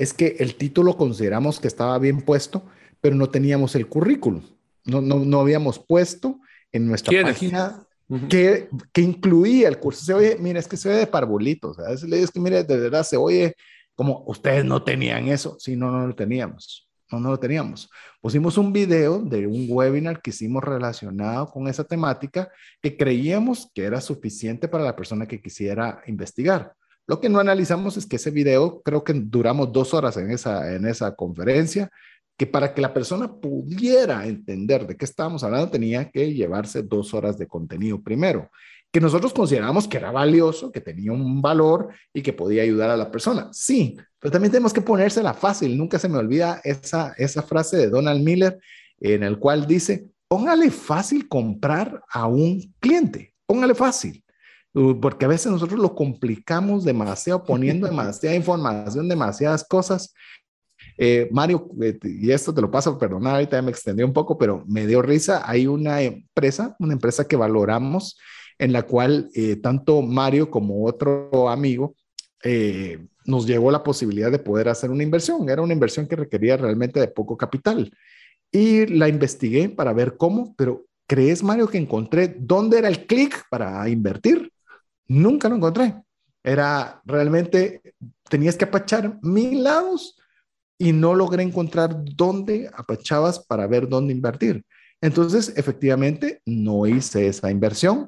[0.00, 2.62] es que el título consideramos que estaba bien puesto,
[3.02, 4.42] pero no teníamos el currículum.
[4.86, 6.40] No, no, no habíamos puesto
[6.72, 7.86] en nuestra página
[8.30, 10.02] que, que, incluía el curso.
[10.02, 11.78] Se oye, mira, es que se ve de parvulitos.
[11.78, 13.54] A veces le dices que, mire, de verdad se oye
[13.94, 15.56] como ustedes no tenían eso.
[15.58, 16.88] Sí, no, no lo teníamos.
[17.12, 17.90] No, no lo teníamos.
[18.22, 23.84] Pusimos un video de un webinar que hicimos relacionado con esa temática que creíamos que
[23.84, 26.72] era suficiente para la persona que quisiera investigar.
[27.10, 30.72] Lo que no analizamos es que ese video, creo que duramos dos horas en esa,
[30.72, 31.90] en esa conferencia,
[32.36, 37.12] que para que la persona pudiera entender de qué estábamos hablando tenía que llevarse dos
[37.12, 38.48] horas de contenido primero,
[38.92, 42.96] que nosotros consideramos que era valioso, que tenía un valor y que podía ayudar a
[42.96, 43.48] la persona.
[43.50, 45.76] Sí, pero también tenemos que ponérsela fácil.
[45.76, 48.56] Nunca se me olvida esa, esa frase de Donald Miller
[49.00, 54.22] en el cual dice, póngale fácil comprar a un cliente, póngale fácil.
[54.72, 60.14] Uh, porque a veces nosotros lo complicamos demasiado poniendo demasiada información, demasiadas cosas.
[60.96, 64.64] Eh, Mario, eh, y esto te lo paso, perdonar, ahorita me extendí un poco, pero
[64.66, 65.42] me dio risa.
[65.48, 68.18] Hay una empresa, una empresa que valoramos,
[68.58, 71.94] en la cual eh, tanto Mario como otro amigo
[73.26, 75.48] nos llevó la posibilidad de poder hacer una inversión.
[75.48, 77.92] Era una inversión que requería realmente de poco capital.
[78.50, 83.44] Y la investigué para ver cómo, pero ¿crees, Mario, que encontré dónde era el clic
[83.50, 84.50] para invertir?
[85.10, 86.00] Nunca lo encontré.
[86.44, 87.82] Era realmente,
[88.28, 90.16] tenías que apachar mil lados
[90.78, 94.64] y no logré encontrar dónde apachabas para ver dónde invertir.
[95.00, 98.06] Entonces, efectivamente, no hice esa inversión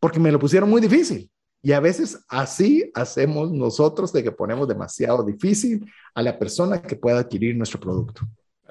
[0.00, 1.30] porque me lo pusieron muy difícil.
[1.62, 6.96] Y a veces así hacemos nosotros de que ponemos demasiado difícil a la persona que
[6.96, 8.22] pueda adquirir nuestro producto.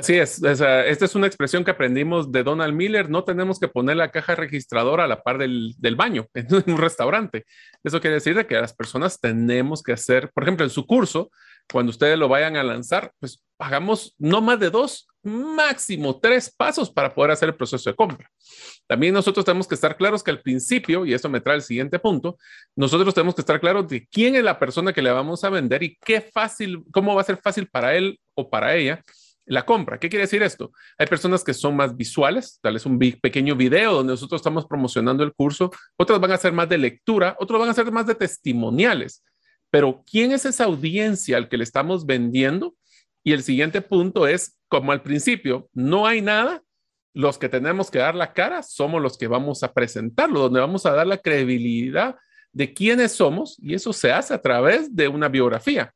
[0.01, 3.97] Así es, esta es una expresión que aprendimos de Donald Miller, no tenemos que poner
[3.97, 7.45] la caja registradora a la par del, baño en un restaurante.
[7.83, 11.29] Eso quiere decir que las personas tenemos que hacer, por ejemplo, en su curso,
[11.71, 16.89] cuando ustedes lo vayan a lanzar, pues hagamos no más de dos, máximo tres pasos
[16.89, 18.27] para poder hacer el proceso de compra.
[18.87, 21.99] También nosotros tenemos que estar claros que al principio, y esto me trae el siguiente
[21.99, 22.39] punto,
[22.75, 25.83] nosotros tenemos que estar claros de quién es la persona que le vamos a vender
[25.83, 29.03] y qué fácil, cómo va a ser fácil para él o para ella
[29.51, 29.99] la compra.
[29.99, 30.71] ¿Qué quiere decir esto?
[30.97, 35.25] Hay personas que son más visuales, tal vez un pequeño video donde nosotros estamos promocionando
[35.25, 38.15] el curso, otras van a ser más de lectura, otros van a ser más de
[38.15, 39.25] testimoniales.
[39.69, 42.75] Pero ¿quién es esa audiencia al que le estamos vendiendo?
[43.25, 46.63] Y el siguiente punto es, como al principio, no hay nada,
[47.13, 50.85] los que tenemos que dar la cara somos los que vamos a presentarlo, donde vamos
[50.85, 52.15] a dar la credibilidad
[52.53, 55.93] de quiénes somos y eso se hace a través de una biografía.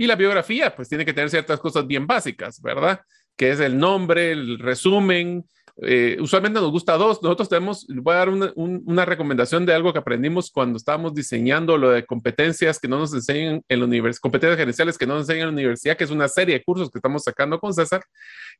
[0.00, 3.00] Y la biografía, pues tiene que tener ciertas cosas bien básicas, ¿verdad?
[3.36, 5.44] Que es el nombre, el resumen.
[5.82, 7.20] Eh, usualmente nos gusta dos.
[7.20, 11.90] Nosotros tenemos, voy a dar una, recomendación de algo que aprendimos cuando estábamos diseñando lo
[11.90, 15.48] de competencias que no nos enseñan en la universidad, competencias gerenciales que no nos enseñan
[15.48, 18.00] en la universidad, que es una serie de cursos que estamos sacando con César,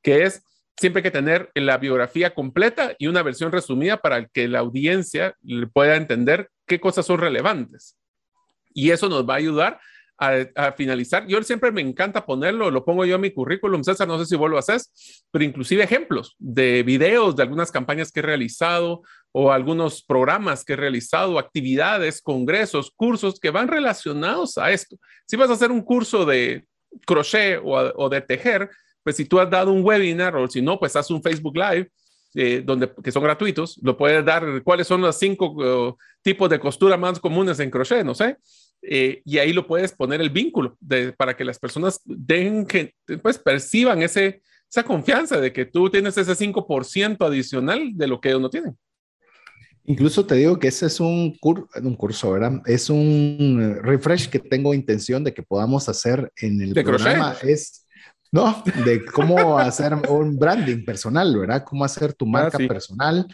[0.03, 0.43] que es
[0.77, 5.37] siempre que tener la biografía completa y una versión resumida para que la audiencia
[5.73, 7.97] pueda entender qué cosas son relevantes.
[8.75, 9.81] Y eso nos va a ayudar
[10.19, 14.19] a, finalizar, yo siempre me encanta ponerlo, lo pongo yo en mi currículum, César, no
[14.19, 18.25] sé si vos lo haces, pero inclusive ejemplos de videos de algunas campañas que he
[18.25, 24.97] realizado o algunos programas que he realizado, actividades, congresos, cursos que van relacionados a esto.
[25.27, 26.67] Si vas a hacer un curso de
[27.07, 28.71] crochet o, de tejer,
[29.05, 31.91] pues si tú has dado un webinar o si no, pues haz un Facebook Live.
[32.35, 36.61] Eh, donde, que son gratuitos, lo puedes dar cuáles son los cinco uh, tipos de
[36.61, 38.37] costura más comunes en crochet, no sé,
[38.83, 42.95] eh, y ahí lo puedes poner el vínculo de, para que las personas den que,
[43.23, 48.29] pues, perciban ese, esa confianza de que tú tienes ese 5% adicional de lo que
[48.29, 48.77] ellos no tienen.
[49.85, 52.61] Incluso te digo que ese es un, un curso, ¿verdad?
[52.67, 57.35] Es un refresh que tengo intención de que podamos hacer en el programa.
[57.43, 57.87] Es,
[58.31, 61.65] no, de cómo hacer un branding personal, ¿verdad?
[61.65, 63.27] Cómo hacer tu ah, marca personal,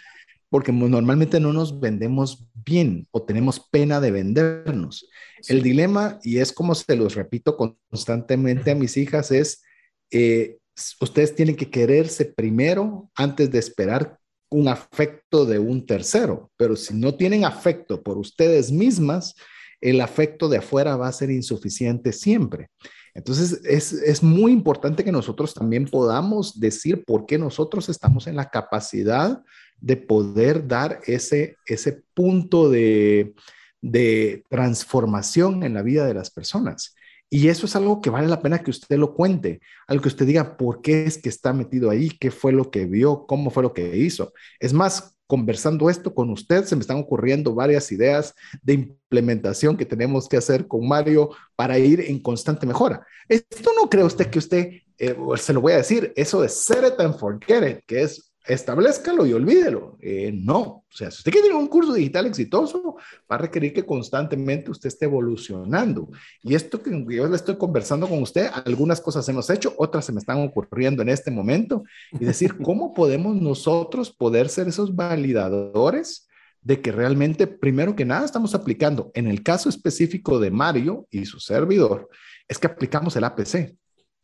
[0.54, 5.08] porque normalmente no nos vendemos bien o tenemos pena de vendernos.
[5.48, 9.64] El dilema, y es como se los repito constantemente a mis hijas, es,
[10.12, 10.58] eh,
[11.00, 14.16] ustedes tienen que quererse primero antes de esperar
[14.48, 19.34] un afecto de un tercero, pero si no tienen afecto por ustedes mismas,
[19.80, 22.68] el afecto de afuera va a ser insuficiente siempre.
[23.12, 28.50] Entonces, es, muy importante que nosotros también podamos decir por qué nosotros estamos en la
[28.50, 29.42] capacidad
[29.80, 33.34] de poder dar ese, ese punto de,
[33.80, 36.94] de transformación en la vida de las personas.
[37.28, 40.26] Y eso es algo que vale la pena que usted lo cuente, algo que usted
[40.26, 43.62] diga por qué es que está metido ahí, qué fue lo que vio, cómo fue
[43.62, 44.32] lo que hizo.
[44.60, 49.86] Es más, conversando esto con usted, se me están ocurriendo varias ideas de implementación que
[49.86, 53.04] tenemos que hacer con Mario para ir en constante mejora.
[53.28, 54.68] Esto no cree usted que usted,
[54.98, 58.32] eh, se lo voy a decir, eso de set it and forget it, que es
[58.46, 59.96] establezcalo y olvídelo.
[60.00, 62.96] Eh, no, o sea, si usted quiere tener un curso digital exitoso,
[63.30, 66.10] va a requerir que constantemente usted esté evolucionando.
[66.42, 70.12] Y esto que yo le estoy conversando con usted, algunas cosas hemos hecho, otras se
[70.12, 76.28] me están ocurriendo en este momento, y decir, ¿cómo podemos nosotros poder ser esos validadores?
[76.64, 81.26] de que realmente, primero que nada, estamos aplicando, en el caso específico de Mario y
[81.26, 82.08] su servidor,
[82.48, 83.76] es que aplicamos el APC.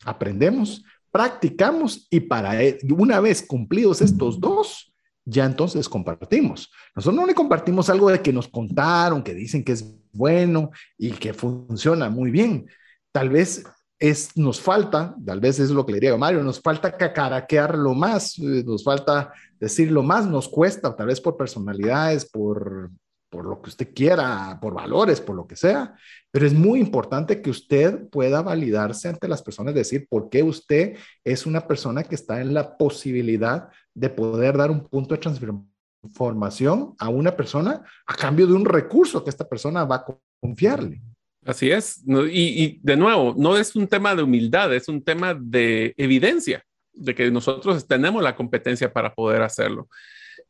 [0.04, 4.92] Aprendemos, practicamos y para e, una vez cumplidos estos dos,
[5.24, 6.70] ya entonces compartimos.
[6.94, 11.12] Nosotros no le compartimos algo de que nos contaron, que dicen que es bueno y
[11.12, 12.66] que funciona muy bien.
[13.12, 13.64] Tal vez
[13.98, 17.94] es, nos falta, tal vez es lo que le diría a Mario, nos falta cacaraquearlo
[17.94, 22.90] más, eh, nos falta decirlo más, nos cuesta, tal vez por personalidades, por
[23.30, 25.94] por lo que usted quiera, por valores, por lo que sea,
[26.30, 30.96] pero es muy importante que usted pueda validarse ante las personas, decir por qué usted
[31.24, 36.94] es una persona que está en la posibilidad de poder dar un punto de transformación
[36.98, 40.04] a una persona a cambio de un recurso que esta persona va a
[40.40, 41.00] confiarle.
[41.44, 42.02] Así es.
[42.30, 47.14] Y, de nuevo, no es un tema de humildad, es un tema de evidencia de
[47.14, 49.88] que nosotros tenemos la competencia para poder hacerlo.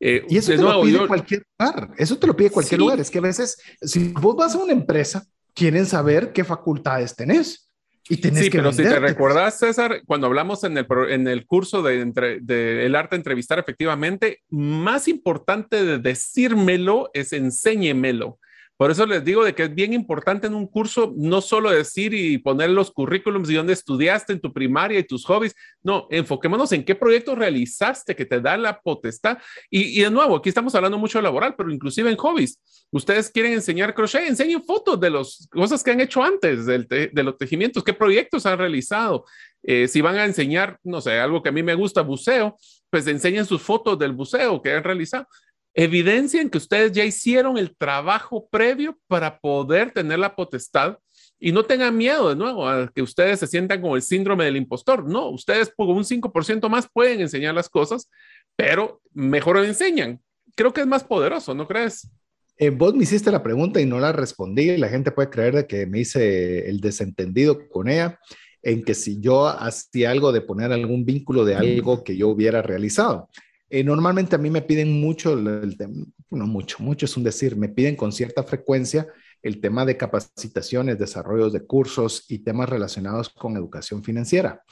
[0.01, 1.91] Eh, y eso te lo pide cualquier lugar.
[1.99, 2.99] Eso te lo pide cualquier lugar.
[3.01, 7.71] Es que a veces, si vos vas a una empresa, quieren saber qué facultades tenés.
[8.09, 11.83] Y tenés sí, pero si te recuerdas, César, cuando hablamos en el, en el curso
[11.83, 12.05] de,
[12.41, 18.41] de, el arte de entrevistar, efectivamente, más importante de decírmelo es enséñemelo.
[18.81, 22.15] Por eso les digo de que es bien importante en un curso no solo decir
[22.15, 26.73] y poner los currículums y dónde estudiaste en tu primaria y tus hobbies, no, enfoquémonos
[26.73, 29.37] en qué proyectos realizaste que te da la potestad.
[29.69, 32.59] Y, de nuevo, aquí estamos hablando mucho laboral, pero inclusive en hobbies.
[32.91, 37.37] Ustedes quieren enseñar crochet, enseñen fotos de las cosas que han hecho antes, de los
[37.37, 39.27] tejimientos, qué proyectos han realizado.
[39.63, 42.57] Eh, si van a enseñar, no sé, algo que a mí me gusta, buceo,
[42.89, 45.27] pues enseñen sus fotos del buceo que han realizado
[45.75, 50.99] evidencien que ustedes ya hicieron el trabajo previo para poder tener la potestad
[51.39, 54.57] y no tengan miedo de nuevo a que ustedes se sientan como el síndrome del
[54.57, 55.09] impostor.
[55.09, 58.11] No, ustedes por un 5% más pueden enseñar las cosas,
[58.57, 60.21] pero mejor lo enseñan.
[60.55, 62.11] Creo que es más poderoso, ¿no crees?
[62.59, 64.77] Eh, vos me hiciste la pregunta y no la respondí.
[64.77, 68.19] La gente puede creer de que me hice el desentendido con ella
[68.63, 72.61] en que si yo hacía algo de poner algún vínculo de algo que yo hubiera
[72.61, 73.31] realizado.
[73.71, 77.95] Eh, normalmente a mí me piden mucho, no mucho, mucho es un decir, me piden
[77.95, 79.07] con cierta frecuencia
[79.43, 84.63] el tema de capacitaciones, desarrollos de cursos y temas relacionados con educación financiera.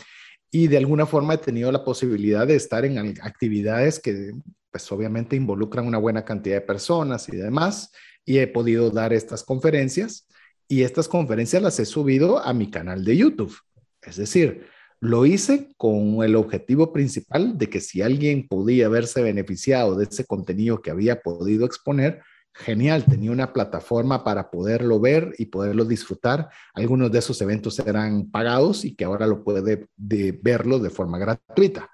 [0.51, 4.33] Y de alguna forma he tenido la posibilidad de estar en actividades que
[4.71, 7.93] pues obviamente involucran una buena cantidad de personas y demás,
[8.25, 10.29] y he podido dar estas conferencias
[10.67, 13.57] y estas conferencias las he subido a mi canal de YouTube.
[14.03, 14.67] Es decir,
[15.01, 20.25] lo hice con el objetivo principal de que si alguien podía haberse beneficiado de ese
[20.25, 22.23] contenido que había podido exponer,
[22.53, 26.49] genial, tenía una plataforma para poderlo ver y poderlo disfrutar.
[26.75, 31.89] Algunos de esos eventos eran pagados y que ahora lo puede verlo de forma gratuita.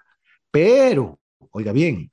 [0.50, 1.18] Pero,
[1.50, 2.09] oiga bien,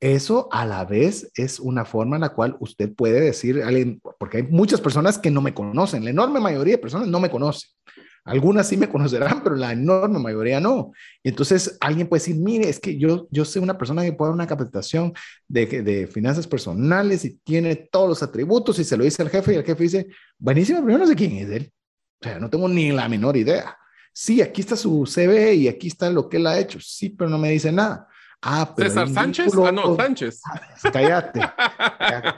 [0.00, 4.38] eso a la vez es una forma en la cual usted puede decir, alguien, porque
[4.38, 7.68] hay muchas personas que no me conocen, la enorme mayoría de personas no me conocen.
[8.30, 10.92] Algunas sí me conocerán, pero la enorme mayoría no.
[11.24, 14.34] Entonces alguien puede decir, mire, es que yo, yo soy una persona que puede dar
[14.34, 15.12] una capacitación
[15.48, 19.52] de, de finanzas personales y tiene todos los atributos y se lo dice al jefe
[19.52, 20.06] y el jefe dice,
[20.38, 21.72] buenísimo, pero yo no sé quién es él.
[22.20, 23.76] O sea, no tengo ni la menor idea.
[24.12, 26.78] Sí, aquí está su CV y aquí está lo que él ha hecho.
[26.80, 28.06] Sí, pero no me dice nada.
[28.42, 29.52] Ah, pero César Sánchez.
[29.62, 30.40] Ah, no, Sánchez.
[30.46, 30.60] Ah,
[30.92, 31.40] cállate.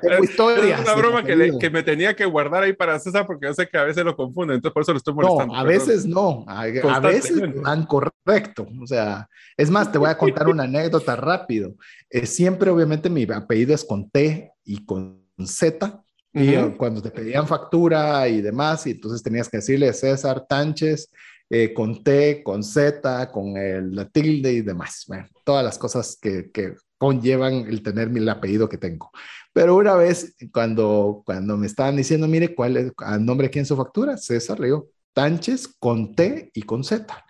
[0.01, 0.77] Tengo historia.
[0.79, 3.69] Es una broma que, que, me tenía que guardar ahí para César porque yo sé
[3.69, 5.55] que a veces lo confunden, entonces por eso lo estoy molestando.
[5.55, 6.45] No, a veces no.
[6.49, 8.67] A, veces van correcto.
[8.81, 11.75] O sea, es más, te voy a contar una anécdota rápido.
[12.11, 16.03] Eh, siempre, obviamente, mi apellido es con T y con Z.
[16.35, 21.11] Y cuando te pedían factura y demás, y entonces tenías que decirle César Tánchez
[21.55, 25.05] eh, con T, con Z, con el, la tilde y demás.
[25.07, 29.11] Bueno, todas las cosas que, que conllevan el tener el apellido que tengo.
[29.53, 33.67] Pero una vez, cuando, cuando me estaban diciendo, mire, ¿cuál es el nombre aquí en
[33.67, 34.17] su factura?
[34.17, 37.23] César, le digo, Tánchez con T y con Z.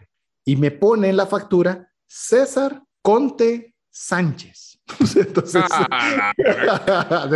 [0.44, 4.78] Y me pone en la factura César Conte Sánchez.
[5.16, 6.32] Entonces, ah,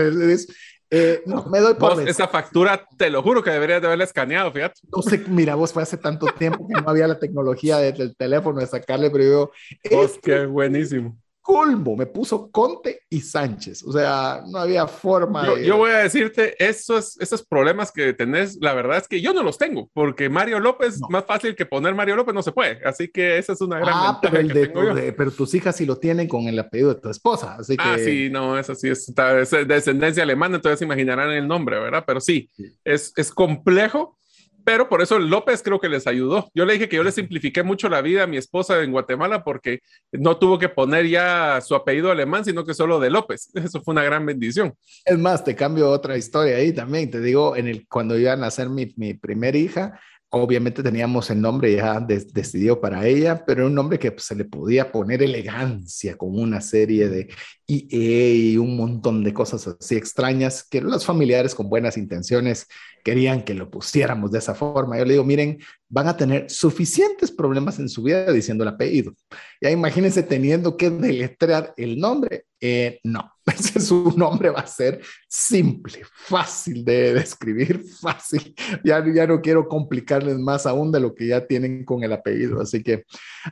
[0.98, 4.50] Eh, no, me doy por Esa factura, te lo juro que deberías de haberla escaneado,
[4.50, 4.80] fíjate.
[4.94, 8.60] No sé, mira, vos fue hace tanto tiempo que no había la tecnología del teléfono
[8.60, 9.50] de sacarle, pero yo...
[9.90, 11.16] Vos, qué buenísimo
[11.46, 15.46] colmo, me puso Conte y Sánchez, o sea, no había forma.
[15.46, 15.64] Yo, de...
[15.64, 19.44] yo voy a decirte, esos, esos problemas que tenés, la verdad es que yo no
[19.44, 23.06] los tengo, porque Mario López, más fácil que poner Mario López, no se puede, así
[23.06, 25.98] que esa es una gran ah, pero, el de, de, pero tus hijas sí lo
[25.98, 28.02] tienen con el apellido de tu esposa, así ah, que...
[28.02, 32.02] Ah, sí, no, eso sí es, es descendencia alemana, entonces imaginarán el nombre, ¿verdad?
[32.04, 32.72] Pero sí, sí.
[32.84, 34.18] Es, es complejo
[34.66, 36.50] pero por eso López creo que les ayudó.
[36.52, 39.44] Yo le dije que yo le simplifiqué mucho la vida a mi esposa en Guatemala
[39.44, 39.78] porque
[40.10, 43.48] no tuvo que poner ya su apellido alemán, sino que solo de López.
[43.54, 44.74] Eso fue una gran bendición.
[45.04, 47.12] Es más, te cambio otra historia ahí también.
[47.12, 50.00] Te digo, en el, cuando iba a nacer mi, mi primera hija,
[50.36, 54.34] obviamente teníamos el nombre ya decidido para ella, pero era un nombre que pues, se
[54.34, 57.28] le podía poner elegancia con una serie de
[57.66, 62.66] IE y un montón de cosas así extrañas que los familiares con buenas intenciones
[63.04, 64.98] querían que lo pusiéramos de esa forma.
[64.98, 65.58] Yo le digo, miren,
[65.88, 69.12] van a tener suficientes problemas en su vida diciendo el apellido.
[69.60, 72.46] Ya imagínense teniendo que deletrear el nombre.
[72.60, 73.35] Eh, no,
[73.80, 78.54] su nombre va a ser simple, fácil de describir, fácil.
[78.84, 82.60] Ya, ya no quiero complicarles más aún de lo que ya tienen con el apellido.
[82.60, 83.04] Así que,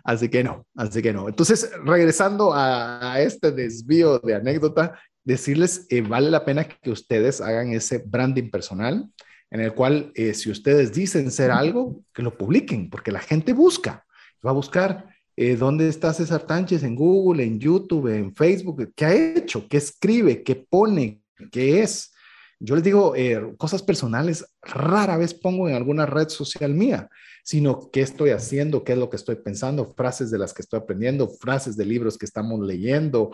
[0.02, 1.28] así que no, así que no.
[1.28, 7.72] Entonces, regresando a, este desvío de anécdota, decirles, eh, vale la pena que ustedes hagan
[7.72, 9.08] ese branding personal
[9.50, 13.52] en el cual eh, si ustedes dicen ser algo, que lo publiquen, porque la gente
[13.52, 14.04] busca,
[14.44, 19.04] va a buscar eh, dónde está César Tánchez en Google, en YouTube, en Facebook, qué
[19.04, 22.12] ha hecho, qué escribe, qué pone, qué es.
[22.60, 27.08] Yo les digo, eh, cosas personales rara vez pongo en alguna red social mía,
[27.42, 30.80] sino qué estoy haciendo, qué es lo que estoy pensando, frases de las que estoy
[30.80, 33.32] aprendiendo, frases de libros que estamos leyendo,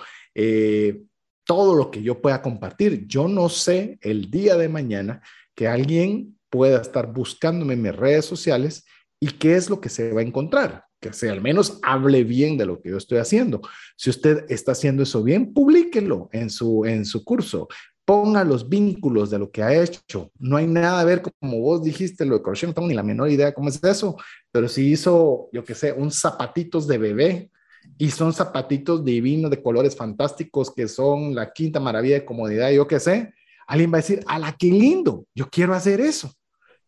[1.45, 3.07] todo lo que yo pueda compartir.
[3.07, 5.23] Yo no sé el día de mañana
[5.55, 8.85] que alguien pueda estar buscándome en mis redes sociales
[9.21, 12.57] y qué es lo que se va a encontrar, que se al menos hable bien
[12.59, 13.61] de lo que yo estoy haciendo.
[13.97, 17.69] Si usted está haciendo eso bien, publíquelo en su, en su curso.
[18.05, 20.31] Ponga los vínculos de lo que ha hecho.
[20.39, 23.03] No hay nada a ver como vos dijiste, lo de crochet, no tengo ni la
[23.03, 24.17] menor idea cómo es eso,
[24.53, 27.51] pero si hizo, yo qué sé, un zapatitos de bebé,
[27.99, 32.87] y son zapatitos divinos de colores fantásticos que son la quinta maravilla de comodidad, yo
[32.87, 33.35] qué sé,
[33.67, 35.27] alguien va a decir, ¡ala, qué lindo!
[35.35, 36.33] Yo quiero hacer eso.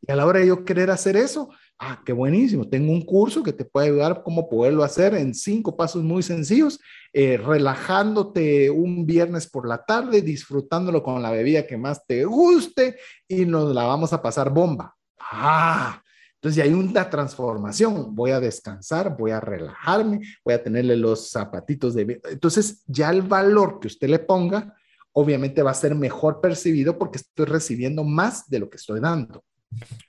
[0.01, 1.51] Y a la hora de yo querer hacer eso,
[1.83, 5.77] ah, qué buenísimo, tengo un curso que te puede ayudar cómo poderlo hacer en cinco
[5.77, 6.79] pasos muy sencillos,
[7.13, 12.99] eh, relajándote un viernes por la tarde, disfrutándolo con la bebida que más te guste
[13.27, 14.95] y nos la vamos a pasar bomba.
[15.19, 16.01] Ah,
[16.37, 18.15] entonces hay una transformación.
[18.15, 22.21] Voy a descansar, voy a relajarme, voy a tenerle los zapatitos de...
[22.31, 24.77] Entonces ya el valor que usted le ponga
[25.13, 29.45] obviamente va a ser mejor percibido porque estoy recibiendo más de lo que estoy dando.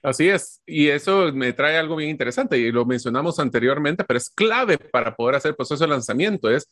[0.02, 4.30] Así es, y eso me trae algo bien interesante y lo mencionamos anteriormente, pero es
[4.30, 6.70] clave para poder hacer proceso de lanzamiento, es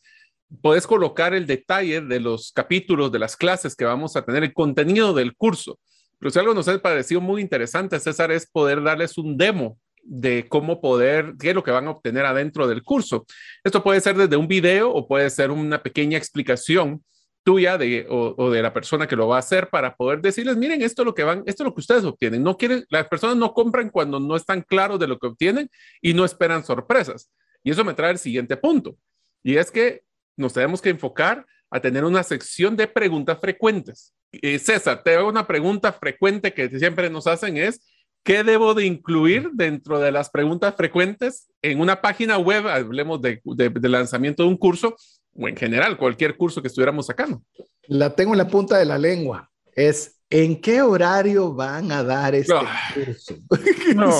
[0.60, 4.52] puedes colocar el detalle de los capítulos, de las clases que vamos a tener, el
[4.52, 5.78] contenido del curso.
[6.18, 10.46] Pero si algo nos ha parecido muy interesante, César, es poder darles un demo de
[10.48, 13.24] cómo poder, qué es lo que van a obtener adentro del curso.
[13.64, 17.02] Esto puede ser desde un video o puede ser una pequeña explicación
[17.42, 20.82] tuya de, o, de la persona que lo va a hacer para poder decirles, miren,
[20.82, 22.42] esto es lo que van, esto es lo que ustedes obtienen.
[22.42, 25.70] No quieren, las personas no compran cuando no están claros de lo que obtienen
[26.00, 27.30] y no esperan sorpresas.
[27.64, 28.96] Y eso me trae el siguiente punto.
[29.42, 30.02] Y es que
[30.36, 34.14] nos tenemos que enfocar a tener una sección de preguntas frecuentes.
[34.32, 37.80] Eh, César, te hago una pregunta frecuente que siempre nos hacen es,
[38.22, 42.66] ¿qué debo de incluir dentro de las preguntas frecuentes en una página web?
[42.68, 44.96] Hablemos de, de, lanzamiento de un curso
[45.34, 47.42] o en general cualquier curso que estuviéramos sacando.
[47.86, 49.50] La tengo en la punta de la lengua.
[49.74, 52.54] Es ¿en qué horario van a dar este
[52.94, 53.34] curso?
[53.94, 54.10] No.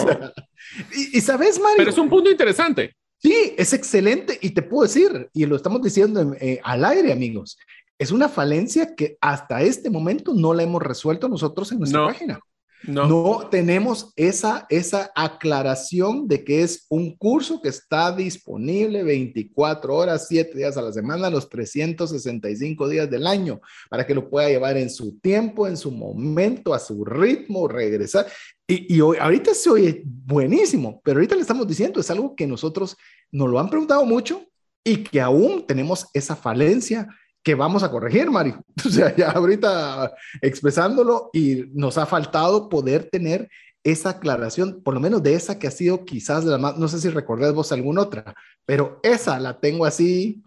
[0.95, 1.77] y, sabes, Mario.
[1.79, 2.95] Pero es un punto interesante.
[3.19, 7.57] Sí, es excelente y te puedo decir, y lo estamos diciendo eh, al aire, amigos,
[7.99, 12.41] es una falencia que hasta este momento no la hemos resuelto nosotros en nuestra página.
[12.85, 13.49] No.
[13.51, 20.57] tenemos esa, esa aclaración de que es un curso que está disponible 24 horas, 7
[20.57, 24.91] días a la semana, los 365 días del año, para que lo pueda llevar en
[24.91, 28.27] su tiempo, en su momento, a su ritmo, regresar.
[28.67, 32.47] Y, y hoy, ahorita se oye buenísimo, pero ahorita le estamos diciendo, es algo que
[32.47, 32.97] nosotros
[33.31, 34.45] nos lo han preguntado mucho
[34.85, 37.09] y que aún tenemos esa falencia
[37.43, 38.65] que vamos a corregir, Mario.
[38.87, 43.49] O sea, ya ahorita expresándolo y nos ha faltado poder tener
[43.85, 46.87] esa aclaración, por lo menos de esa que ha sido quizás de la más, no
[46.87, 48.35] sé si recordás vos alguna otra,
[48.65, 50.43] pero esa la tengo así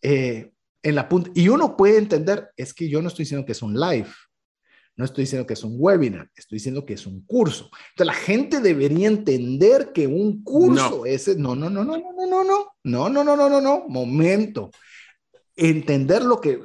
[0.00, 1.30] eh, en la punta.
[1.34, 4.08] Y uno puede entender, es que yo no estoy diciendo que es un live,
[4.96, 7.70] no estoy diciendo que es un webinar, estoy diciendo que es un curso.
[7.90, 12.26] Entonces la gente debería entender que un curso es, no, no, no, no, no, no,
[12.26, 14.70] no, no, no, no, no, no, no, no, momento
[15.60, 16.58] entender lo que,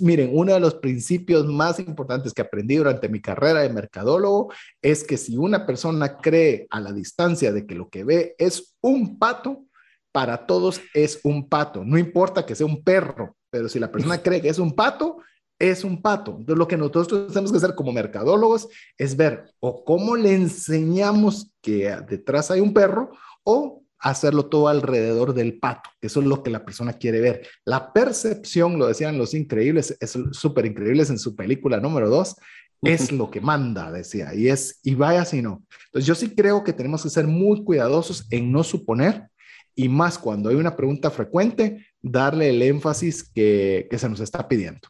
[0.00, 5.04] miren, uno de los principios más importantes que aprendí durante mi carrera de mercadólogo es
[5.04, 9.18] que si una persona cree a la distancia de que lo que ve es un
[9.18, 9.64] pato,
[10.12, 11.84] para todos es un pato.
[11.84, 15.18] No importa que sea un perro, pero si la persona cree que es un pato,
[15.58, 16.32] es un pato.
[16.32, 21.52] Entonces, lo que nosotros tenemos que hacer como mercadólogos es ver o cómo le enseñamos
[21.60, 23.10] que detrás hay un perro
[23.44, 27.46] o hacerlo todo alrededor del pato, que eso es lo que la persona quiere ver.
[27.64, 32.36] La percepción, lo decían los increíbles, es súper increíbles en su película número dos,
[32.82, 35.62] es lo que manda, decía, y es, y vaya si no.
[35.86, 39.28] Entonces yo sí creo que tenemos que ser muy cuidadosos en no suponer,
[39.74, 44.48] y más cuando hay una pregunta frecuente, darle el énfasis que, que se nos está
[44.48, 44.88] pidiendo.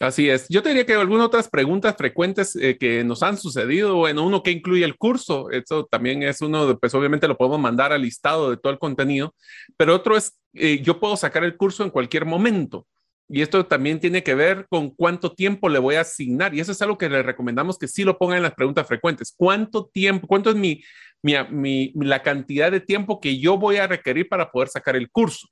[0.00, 0.46] Así es.
[0.48, 4.42] Yo te diría que algunas otras preguntas frecuentes eh, que nos han sucedido, bueno, uno
[4.42, 8.48] que incluye el curso, eso también es uno, pues obviamente lo podemos mandar al listado
[8.50, 9.34] de todo el contenido,
[9.76, 12.86] pero otro es, eh, yo puedo sacar el curso en cualquier momento.
[13.28, 16.54] Y esto también tiene que ver con cuánto tiempo le voy a asignar.
[16.54, 19.34] Y eso es algo que le recomendamos que sí lo pongan en las preguntas frecuentes.
[19.36, 20.82] ¿Cuánto tiempo, cuánto es mi,
[21.22, 25.10] mi, mi, la cantidad de tiempo que yo voy a requerir para poder sacar el
[25.10, 25.46] curso?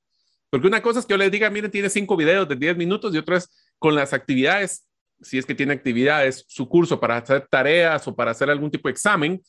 [0.51, 3.15] Porque una cosa es que yo les diga, miren, tiene cinco videos de 10 minutos
[3.15, 3.49] y otra es
[3.79, 4.87] con las actividades,
[5.21, 8.89] si es que tiene actividades, su curso para hacer tareas o para hacer algún tipo
[8.89, 9.43] de examen,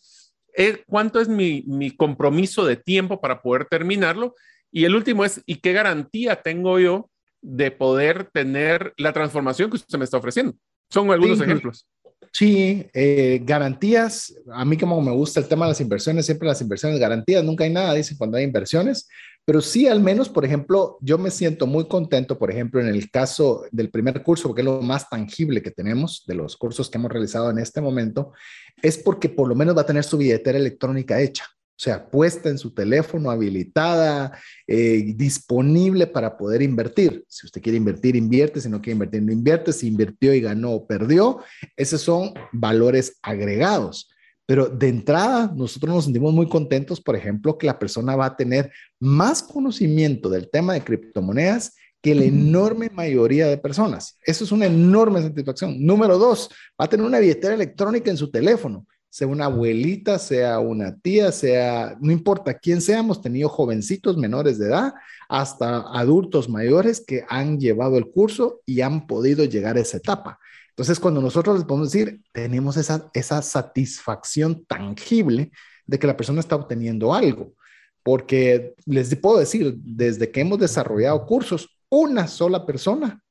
[0.88, 4.36] ¿cuánto es mi, mi compromiso de tiempo para poder terminarlo?
[4.72, 7.10] Y el último es, ¿y qué garantía tengo yo
[7.42, 10.54] de poder tener la transformación que usted me está ofreciendo?
[10.90, 11.88] Son algunos ejemplos.
[12.32, 14.36] Sí, eh, garantías.
[14.52, 17.64] A mí como me gusta el tema de las inversiones, siempre las inversiones, garantías, nunca
[17.64, 19.08] hay nada, dicen cuando hay inversiones,
[19.50, 23.10] pero sí al menos, por ejemplo, yo me siento muy contento, por ejemplo, en el
[23.10, 27.00] caso del primer curso, porque es lo más tangible que tenemos de los cursos que
[27.00, 28.32] hemos realizado en este momento,
[28.80, 31.46] es porque por lo menos va a tener su billetera electrónica hecha.
[31.46, 34.38] O sea, puesta en su teléfono, habilitada,
[34.68, 37.26] eh, disponible para poder invertir.
[37.28, 38.62] Si usted quiere invertir, invierte.
[38.62, 39.74] Si no quiere invertir, no invierte.
[39.74, 41.40] Si invirtió y ganó o perdió,
[41.76, 44.12] esos son valores agregados.
[44.50, 48.36] Pero de entrada, nosotros nos sentimos muy contentos, por ejemplo, que la persona va a
[48.36, 54.18] tener más conocimiento del tema de criptomonedas que la enorme mayoría de personas.
[54.26, 55.86] Eso es una enorme satisfacción.
[55.86, 56.50] Número dos,
[56.82, 61.32] va a tener una billetera electrónica en su teléfono sea una abuelita, sea una tía,
[61.32, 64.94] sea, no importa quién sea, hemos tenido jovencitos menores de edad
[65.28, 70.40] hasta adultos mayores que han llevado el curso y han podido llegar a esa etapa.
[70.80, 75.52] Entonces, cuando nosotros les podemos decir, tenemos esa, esa satisfacción tangible
[75.86, 77.54] de que la persona está obteniendo algo,
[78.02, 83.22] porque les puedo decir, desde que hemos desarrollado cursos, una sola persona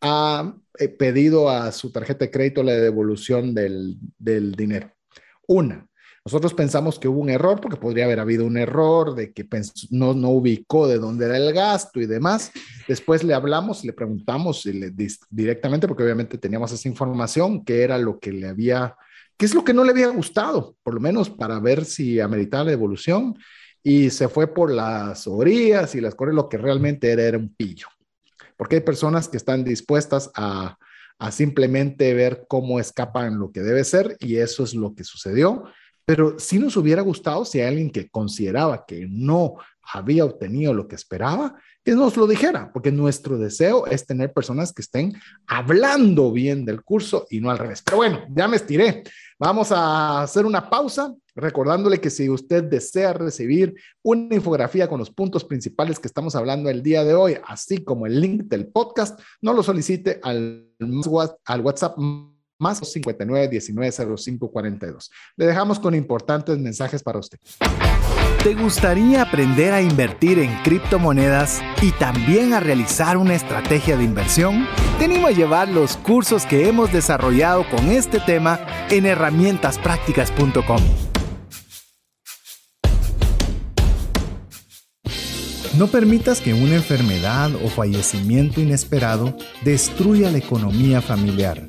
[0.00, 4.90] ha eh, pedido a su tarjeta de crédito la devolución del, del dinero.
[5.46, 5.86] Una,
[6.28, 9.48] nosotros pensamos que hubo un error porque podría haber habido un error de que
[9.88, 12.52] no, no ubicó de dónde era el gasto y demás.
[12.86, 14.68] Después le hablamos, le preguntamos
[15.30, 18.94] directamente, porque obviamente teníamos esa información, qué era lo que le había,
[19.38, 22.64] qué es lo que no le había gustado, por lo menos para ver si ameritaba
[22.64, 23.34] la devolución.
[23.82, 27.54] Y se fue por las orillas y las cosas, lo que realmente era, era un
[27.54, 27.86] pillo.
[28.54, 30.76] Porque hay personas que están dispuestas a,
[31.18, 35.64] a simplemente ver cómo escapan lo que debe ser y eso es lo que sucedió.
[36.08, 39.56] Pero si nos hubiera gustado si hay alguien que consideraba que no
[39.92, 44.72] había obtenido lo que esperaba, que nos lo dijera, porque nuestro deseo es tener personas
[44.72, 47.82] que estén hablando bien del curso y no al revés.
[47.82, 49.02] Pero bueno, ya me estiré.
[49.38, 55.10] Vamos a hacer una pausa, recordándole que si usted desea recibir una infografía con los
[55.10, 59.20] puntos principales que estamos hablando el día de hoy, así como el link del podcast,
[59.42, 60.70] no lo solicite al,
[61.44, 61.98] al WhatsApp
[62.58, 65.10] más 59 19 05 42.
[65.36, 67.38] Le dejamos con importantes mensajes para usted.
[68.42, 74.66] ¿Te gustaría aprender a invertir en criptomonedas y también a realizar una estrategia de inversión?
[74.98, 80.82] Te animo a llevar los cursos que hemos desarrollado con este tema en herramientasprácticas.com.
[85.76, 91.68] No permitas que una enfermedad o fallecimiento inesperado destruya la economía familiar.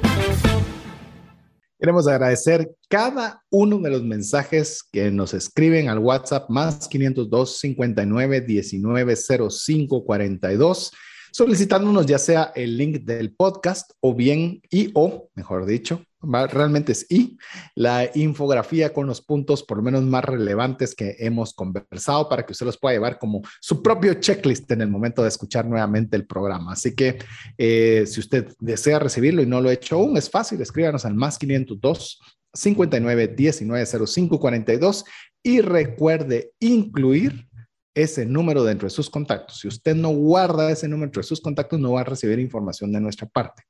[1.81, 8.41] Queremos agradecer cada uno de los mensajes que nos escriben al WhatsApp más 502 59
[8.41, 10.91] 19 05 42
[11.31, 17.05] solicitándonos ya sea el link del podcast o bien y o, mejor dicho, realmente es
[17.09, 17.37] y
[17.75, 22.51] la infografía con los puntos por lo menos más relevantes que hemos conversado para que
[22.51, 26.27] usted los pueda llevar como su propio checklist en el momento de escuchar nuevamente el
[26.27, 26.73] programa.
[26.73, 27.17] Así que
[27.57, 31.15] eh, si usted desea recibirlo y no lo ha hecho aún, es fácil, escríbanos al
[31.15, 32.19] más 502
[32.53, 35.05] 59 19 05 42
[35.43, 37.47] y recuerde incluir
[37.93, 39.59] ese número dentro de sus contactos.
[39.59, 42.91] Si usted no guarda ese número dentro de sus contactos, no va a recibir información
[42.91, 43.63] de nuestra parte.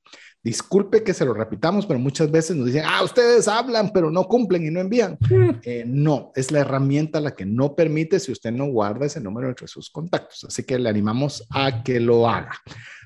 [0.43, 4.23] Disculpe que se lo repitamos, pero muchas veces nos dicen, ah, ustedes hablan, pero no
[4.25, 5.17] cumplen y no envían.
[5.29, 5.49] Mm.
[5.63, 9.49] Eh, no, es la herramienta la que no permite si usted no guarda ese número
[9.49, 10.43] entre sus contactos.
[10.45, 12.51] Así que le animamos a que lo haga.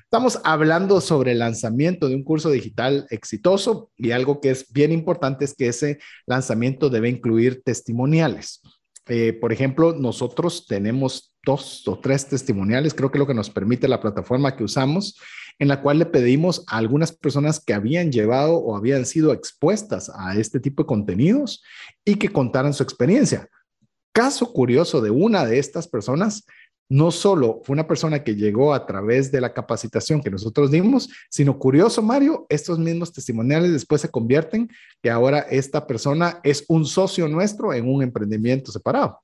[0.06, 4.92] Estamos hablando sobre el lanzamiento de un curso digital exitoso y algo que es bien
[4.92, 8.62] importante es que ese lanzamiento debe incluir testimoniales.
[9.08, 13.86] Eh, por ejemplo, nosotros tenemos dos o tres testimoniales, creo que lo que nos permite
[13.86, 15.16] la plataforma que usamos,
[15.58, 20.10] en la cual le pedimos a algunas personas que habían llevado o habían sido expuestas
[20.14, 21.62] a este tipo de contenidos
[22.04, 23.48] y que contaran su experiencia.
[24.12, 26.44] Caso curioso de una de estas personas
[26.88, 31.08] no solo fue una persona que llegó a través de la capacitación que nosotros dimos,
[31.30, 34.68] sino curioso, Mario, estos mismos testimoniales después se convierten
[35.02, 39.20] que ahora esta persona es un socio nuestro en un emprendimiento separado.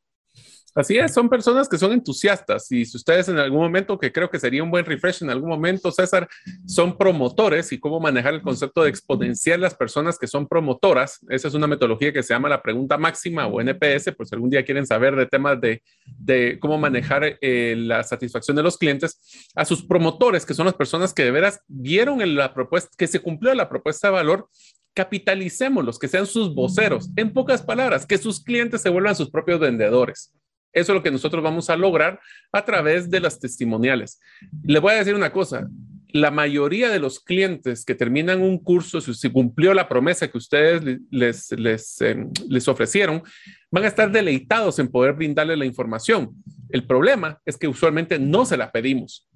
[0.74, 4.30] Así es, son personas que son entusiastas y si ustedes en algún momento, que creo
[4.30, 6.26] que sería un buen refresh en algún momento, César,
[6.66, 11.20] son promotores y cómo manejar el concepto de exponenciar las personas que son promotoras.
[11.28, 14.48] Esa es una metodología que se llama la pregunta máxima o NPS, por si algún
[14.48, 19.66] día quieren saber de temas de, cómo manejar eh, la satisfacción de los clientes, a
[19.66, 23.54] sus promotores, que son las personas que de veras vieron la propuesta, que se cumplió
[23.54, 24.48] la propuesta de valor
[24.94, 27.10] capitalicémoslos, que sean sus voceros.
[27.16, 30.32] En pocas palabras, que sus clientes se vuelvan sus propios vendedores.
[30.72, 32.20] Eso es lo que nosotros vamos a lograr
[32.52, 34.20] a través de las testimoniales.
[34.64, 35.68] Le voy a decir una cosa,
[36.12, 41.00] la mayoría de los clientes que terminan un curso, si cumplió la promesa que ustedes
[41.10, 43.22] les, les, em, les ofrecieron,
[43.70, 46.30] van a estar deleitados en poder brindarle la información.
[46.68, 49.26] El problema es que usualmente no se la pedimos.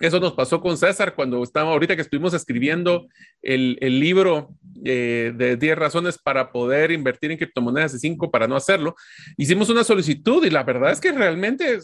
[0.00, 3.06] Eso nos pasó con César cuando estábamos ahorita que estuvimos escribiendo
[3.42, 4.48] el, libro
[4.82, 8.96] eh, de 10 razones para poder invertir en criptomonedas y 5 para no hacerlo.
[9.36, 11.80] Hicimos una solicitud y la verdad es que realmente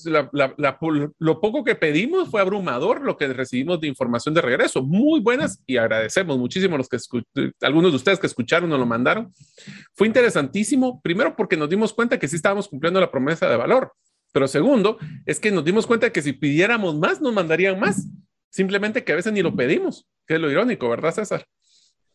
[1.18, 4.82] lo poco que pedimos fue abrumador lo que recibimos de información de regreso.
[4.82, 6.98] Muy buenas y agradecemos muchísimo a los que
[7.60, 9.30] algunos de ustedes que escucharon nos lo mandaron.
[9.94, 13.92] Fue interesantísimo, primero porque nos dimos cuenta que sí estábamos cumpliendo la promesa de valor.
[14.36, 18.06] Pero segundo, es que nos dimos cuenta que si pidiéramos más, nos mandarían más.
[18.50, 21.46] Simplemente que a veces ni lo pedimos, que es lo irónico, ¿verdad, César?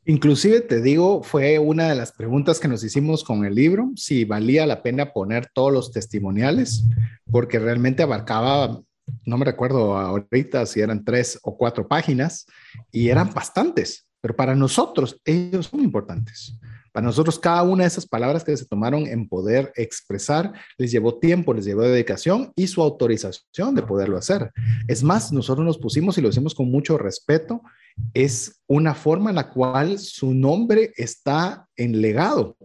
[0.06, 4.24] Inclusive te digo, fue una de las preguntas que nos hicimos con el libro, si
[4.24, 6.84] valía la pena poner todos los testimoniales,
[7.32, 8.80] porque realmente abarcaba,
[9.26, 12.46] no me recuerdo ahorita si eran tres o cuatro páginas,
[12.92, 16.56] y eran bastantes, pero para nosotros ellos son importantes.
[16.92, 21.20] Para nosotros, cada una de esas palabras que se tomaron en poder expresar les llevó
[21.20, 24.52] tiempo, les llevó dedicación y su autorización de poderlo hacer.
[24.88, 27.62] Es más, nosotros nos pusimos y lo hicimos con mucho respeto.
[28.14, 32.58] Es una forma en la cual su nombre está en legado,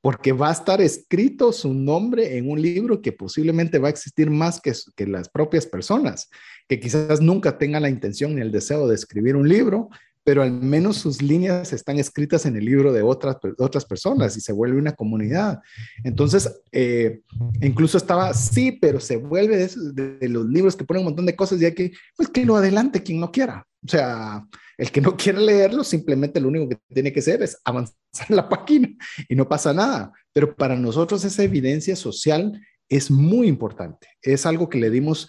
[0.00, 4.30] porque va a estar escrito su nombre en un libro que posiblemente va a existir
[4.30, 6.28] más que, que las propias personas,
[6.68, 9.88] que quizás nunca tengan la intención ni el deseo de escribir un libro,
[10.24, 14.40] pero al menos sus líneas están escritas en el libro de otras, otras personas y
[14.40, 15.60] se vuelve una comunidad.
[16.02, 17.20] Entonces, eh,
[17.60, 21.60] incluso estaba, sí, pero se vuelve de, los libros que ponen un montón de cosas
[21.60, 23.66] y hay que, pues que lo adelante quien no quiera.
[23.84, 24.46] O sea,
[24.78, 27.94] el que no quiere leerlo, simplemente lo único que tiene que hacer es avanzar
[28.30, 28.88] la página
[29.28, 30.10] y no pasa nada.
[30.32, 32.58] Pero para nosotros esa evidencia social
[32.88, 34.08] es muy importante.
[34.22, 35.28] Es algo que le dimos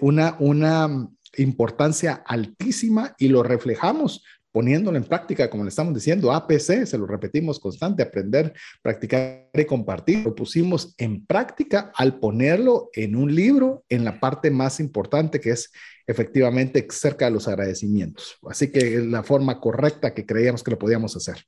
[0.00, 4.22] una, una importancia altísima y lo reflejamos
[4.52, 8.52] poniéndolo en práctica, como le estamos diciendo, APC, se lo repetimos constante, aprender,
[8.82, 10.24] practicar y compartir.
[10.24, 15.50] Lo pusimos en práctica al ponerlo en un libro en la parte más importante que
[15.50, 15.72] es
[16.06, 18.36] efectivamente cerca de los agradecimientos.
[18.46, 21.44] Así que es la forma correcta que creíamos que lo podíamos hacer.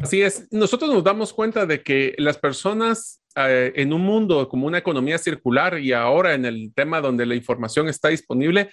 [0.00, 4.66] Así es, nosotros nos damos cuenta de que las personas eh, en un mundo como
[4.66, 8.70] una economía circular y ahora en el tema donde la información está disponible,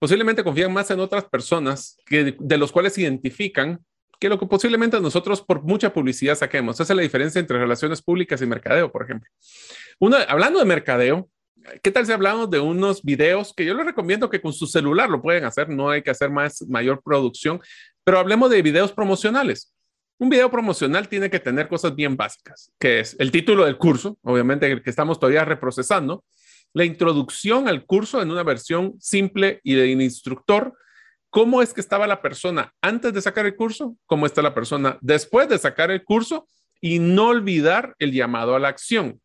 [0.00, 3.78] posiblemente confían más en otras personas que, de los cuales identifican
[4.18, 6.80] que lo que posiblemente nosotros por mucha publicidad saquemos.
[6.80, 9.30] Esa es la diferencia entre relaciones públicas y mercadeo, por ejemplo.
[10.28, 11.28] hablando de mercadeo,
[11.82, 15.08] ¿qué tal si hablamos de unos videos que yo les recomiendo que con su celular
[15.08, 15.68] lo pueden hacer?
[15.68, 17.60] No hay que hacer más, mayor producción,
[18.02, 19.74] pero hablemos de videos promocionales.
[20.18, 24.18] Un video promocional tiene que tener cosas bien básicas, que es el título del curso,
[24.22, 26.24] obviamente que estamos todavía reprocesando,
[26.72, 30.74] la introducción al curso en una versión simple y de instructor,
[31.30, 34.98] cómo es que estaba la persona antes de sacar el curso, cómo está la persona
[35.00, 36.46] después de sacar el curso
[36.80, 39.20] y no olvidar el llamado a la acción.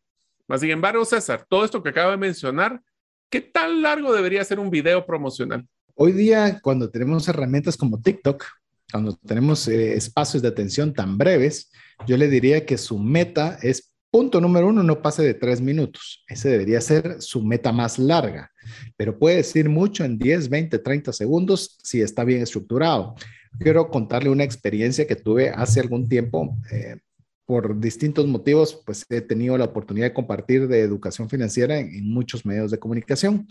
[0.48, 2.80] Más sin embargo, César, todo esto que acabo de mencionar,
[3.30, 5.66] ¿qué tan largo debería ser un video promocional?
[5.94, 8.44] Hoy día, cuando tenemos herramientas como TikTok,
[8.92, 11.72] cuando tenemos eh, espacios de atención tan breves,
[12.06, 16.24] yo le diría que su meta es Punto número uno, no pase de tres minutos.
[16.26, 18.50] Ese debería ser su meta más larga,
[18.96, 23.14] pero puede decir mucho en 10, 20, 30 segundos si está bien estructurado.
[23.58, 26.56] Quiero contarle una experiencia que tuve hace algún tiempo.
[26.72, 26.96] Eh,
[27.44, 32.10] por distintos motivos, pues he tenido la oportunidad de compartir de educación financiera en, en
[32.10, 33.46] muchos medios de comunicación.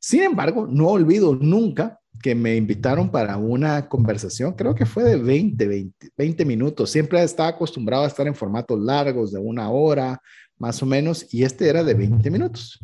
[0.00, 5.16] Sin embargo, no olvido nunca que me invitaron para una conversación, creo que fue de
[5.16, 6.90] 20, 20, minutos.
[6.90, 10.20] Siempre estaba acostumbrado a estar en formatos largos, de una hora,
[10.58, 12.78] más o menos, y este era de 20 minutos.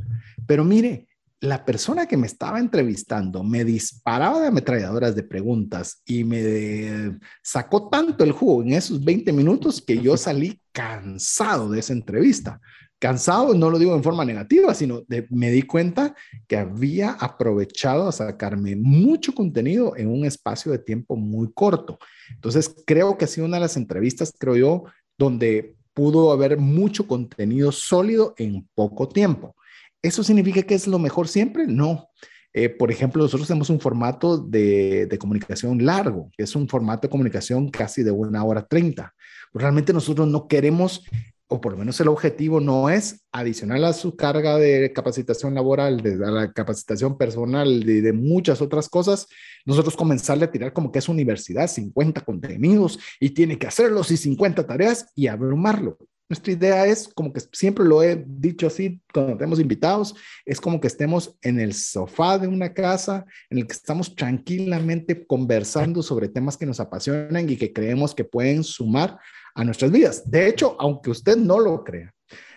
[0.47, 1.07] Pero mire,
[1.41, 7.89] la persona que me estaba entrevistando me disparaba de ametralladoras de preguntas y me sacó
[7.91, 12.59] tanto el jugo en esos 20 minutos que yo salí cansado de esa entrevista
[13.07, 16.16] cansado, no lo digo en forma negativa, sino me di cuenta
[16.48, 22.00] que había aprovechado a sacarme mucho contenido en un espacio de tiempo muy corto.
[22.30, 24.84] Entonces, creo que ha sido una de las entrevistas, creo yo,
[25.16, 29.54] donde pudo haber mucho contenido sólido en poco tiempo.
[30.02, 31.64] ¿Eso significa que es lo mejor siempre?
[31.68, 32.09] No.
[32.52, 37.02] Eh, por ejemplo, nosotros tenemos un formato de, de, comunicación largo, que es un formato
[37.02, 39.14] de comunicación casi de una hora treinta.
[39.54, 41.04] Realmente nosotros no queremos
[41.49, 46.01] o por lo menos el objetivo no es adicional a su carga de capacitación laboral,
[46.01, 49.28] de, la capacitación personal y de, muchas otras cosas,
[49.64, 54.16] nosotros comenzarle a tirar como que es universidad, 50 contenidos y tiene que hacerlos y
[54.16, 55.99] 50 tareas y abrumarlo.
[56.29, 60.14] Nuestra idea es, como que siempre lo he dicho así cuando tenemos invitados,
[60.45, 65.24] es como que estemos en el sofá de una casa en el que estamos tranquilamente
[65.24, 69.18] conversando sobre temas que nos apasionan y que creemos que pueden sumar
[69.55, 70.29] a nuestras vidas.
[70.29, 72.12] De hecho, aunque usted no lo crea,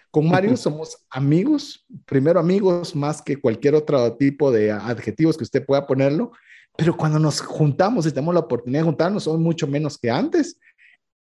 [0.10, 5.64] con Mario somos amigos, primero amigos más que cualquier otro tipo de adjetivos que usted
[5.64, 6.32] pueda ponerlo,
[6.76, 10.58] pero cuando nos juntamos y tenemos la oportunidad de juntarnos, son mucho menos que antes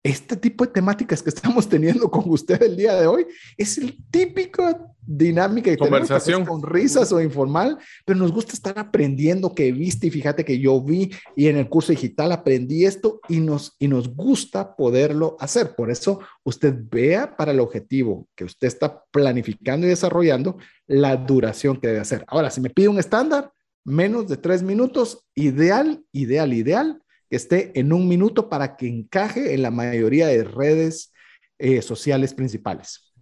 [0.08, 3.26] este tipo de temáticas que estamos teniendo con usted el día de hoy
[3.58, 9.54] es el típico dinámica de conversación con risas o informal, pero nos gusta estar aprendiendo
[9.54, 13.40] que viste y fíjate que yo vi y en el curso digital aprendí esto y
[13.40, 15.76] nos, y nos gusta poderlo hacer.
[15.76, 21.80] Por eso usted vea para el objetivo que usted está planificando y desarrollando la duración
[21.80, 22.26] que debe hacer.
[22.28, 23.52] Ahora, si me pide un estándar,
[23.86, 29.54] menos de tres minutos, ideal, ideal, ideal que esté en un minuto para que encaje
[29.54, 31.14] en la mayoría de redes
[31.60, 33.14] eh, sociales principales.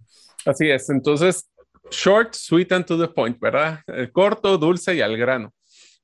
[0.44, 1.48] Así es, entonces,
[1.90, 3.80] short, sweet and to the point, ¿verdad?
[3.88, 5.52] Eh, corto, dulce y al grano.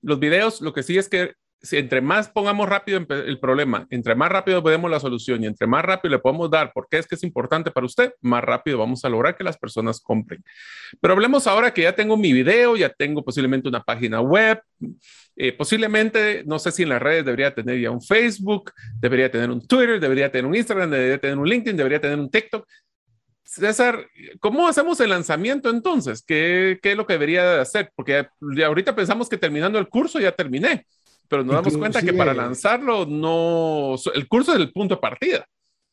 [0.01, 1.33] Los videos, lo que sí es que
[1.63, 5.69] si entre más pongamos rápido el problema, entre más rápido vemos la solución y entre
[5.69, 8.79] más rápido le podemos dar por qué es que es importante para usted, más rápido
[8.79, 10.43] vamos a lograr que las personas compren.
[11.01, 14.61] Pero hablemos ahora que ya tengo mi video, ya tengo posiblemente una página web,
[15.37, 19.49] eh, posiblemente, no sé si en las redes debería tener ya un Facebook, debería tener
[19.51, 22.67] un Twitter, debería tener un Instagram, debería tener un LinkedIn, debería tener un TikTok.
[23.45, 24.09] César,
[24.41, 26.25] ¿cómo hacemos el lanzamiento entonces?
[26.27, 27.93] ¿Qué, qué es lo que debería hacer?
[27.95, 28.27] Porque
[28.65, 30.87] ahorita pensamos que terminando el curso ya terminé
[31.33, 35.47] pero nos damos cuenta que para lanzarlo no, el curso es el punto de partida.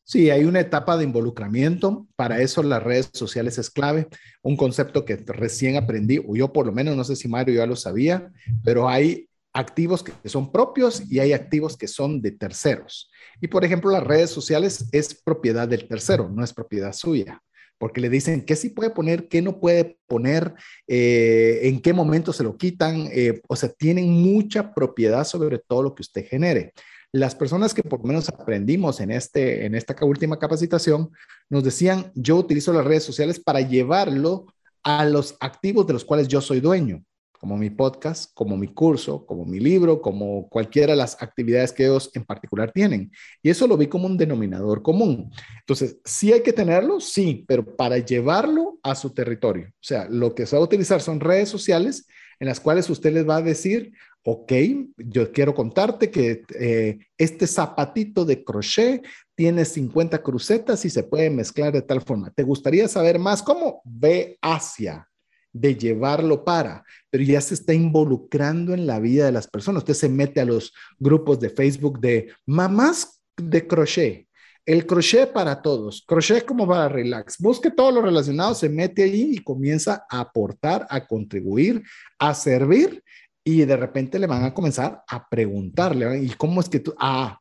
[0.04, 2.08] Sí, hay una etapa de involucramiento.
[2.18, 4.10] Para eso las redes sociales es clave.
[4.42, 7.66] Un concepto que recién aprendí, o yo por lo menos, no sé si Mario ya
[7.66, 8.30] lo sabía,
[8.66, 13.10] pero hay activos que son propios y hay activos que son de terceros.
[13.40, 17.42] Y por ejemplo, las redes sociales es propiedad del tercero, no es propiedad suya
[17.80, 20.54] porque le dicen qué sí puede poner, qué no puede poner,
[20.88, 25.82] eh, en qué momento se lo quitan, eh, o sea, tienen mucha propiedad sobre todo
[25.82, 26.74] lo que usted genere.
[27.12, 31.10] Las personas que por lo menos aprendimos en, este, en esta última capacitación
[31.50, 34.46] nos decían, yo utilizo las redes sociales para llevarlo
[34.84, 37.04] a los activos de los cuales yo soy dueño
[37.40, 41.86] como mi podcast, como mi curso, como mi libro, como cualquiera de las actividades que
[41.86, 43.12] ellos en particular tienen.
[43.42, 45.32] Y eso lo vi como un denominador común.
[45.62, 49.68] Entonces, sí hay que tenerlo, sí, pero para llevarlo a su territorio.
[49.70, 52.06] O sea, lo que se va a utilizar son redes sociales
[52.42, 54.52] en las cuales usted les va a decir, ok,
[54.98, 61.30] yo quiero contarte que eh, este zapatito de crochet tiene 50 crucetas y se puede
[61.30, 62.32] mezclar de tal forma.
[62.32, 63.42] ¿Te gustaría saber más?
[63.42, 63.82] ¿Cómo?
[63.86, 65.10] Ve hacia
[65.52, 69.82] de llevarlo para, pero ya se está involucrando en la vida de las personas.
[69.82, 74.28] Usted se mete a los grupos de Facebook de mamás de crochet,
[74.66, 77.38] el crochet para todos, crochet como para relax.
[77.39, 81.82] Busque todo lo relacionado, se mete ahí y comienza a aportar, a contribuir,
[82.20, 83.04] a servir
[83.43, 86.93] y de repente le van a comenzar a preguntarle, ¿y cómo es que tú?
[87.00, 87.39] Ah,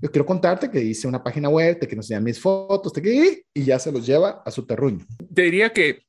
[0.00, 3.02] yo quiero contarte que hice una página web, te que nos enseñan mis fotos, te
[3.02, 5.04] que, y ya se los lleva a su terruño.
[5.34, 6.06] Te diría que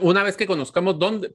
[0.00, 1.32] una vez que conozcamos dónde,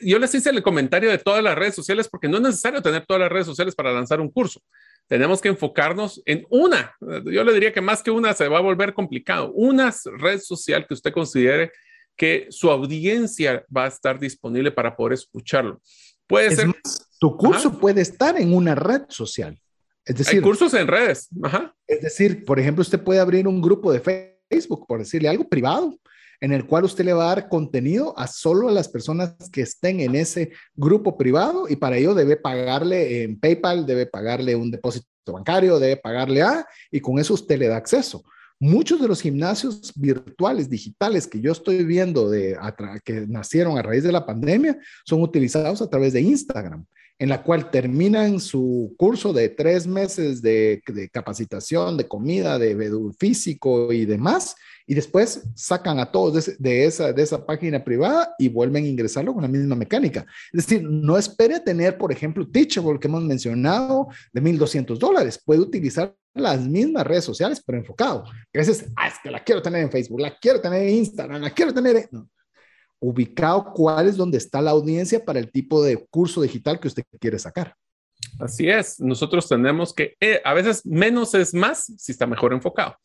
[0.00, 3.04] yo les hice el comentario de todas las redes sociales porque no es necesario tener
[3.06, 4.60] todas las redes sociales para lanzar un curso.
[5.08, 6.94] Tenemos que enfocarnos en una.
[7.00, 9.52] Yo le diría que más que una se va a volver complicado.
[9.52, 11.70] Una red social que usted considere
[12.16, 15.80] que su audiencia va a estar disponible para poder escucharlo.
[16.26, 16.74] Puede ser.
[17.20, 19.60] tu curso puede estar en una red social.
[20.04, 21.28] Es decir, hay cursos en redes.
[21.86, 24.00] Es decir, por ejemplo, usted puede abrir un grupo de
[24.48, 25.96] Facebook, por decirle algo privado,
[26.40, 29.62] en el cual usted le va a dar contenido a solo a las personas que
[29.62, 34.70] estén en ese grupo privado y para ello debe pagarle en PayPal, debe pagarle un
[34.70, 38.24] depósito bancario, debe pagarle a, y con eso usted le da acceso.
[38.58, 42.56] Muchos de los gimnasios virtuales, digitales que yo estoy viendo de,
[43.04, 46.86] que nacieron a raíz de la pandemia son utilizados a través de Instagram,
[47.18, 52.76] en la cual terminan su curso de tres meses de, de capacitación, de comida, de
[53.18, 54.54] físico y demás,
[54.86, 59.42] y después sacan a todos de, esa, de página privada y vuelven a ingresarlo con
[59.42, 60.26] la misma mecánica.
[60.52, 65.40] Es decir, no espere tener, por ejemplo, Teachable, que hemos mencionado, de 1.200 dólares.
[65.44, 68.24] Puede utilizar las mismas redes sociales, pero enfocado.
[68.24, 71.42] A veces, ah, es que la quiero tener en Facebook, la quiero tener en Instagram,
[71.42, 72.28] la quiero tener en...
[73.00, 77.04] Ubicado cuál es donde está la audiencia para el tipo de curso digital que usted
[77.20, 77.74] quiere sacar.
[78.38, 82.96] Así es, nosotros tenemos que, eh, a veces menos es más si está mejor enfocado.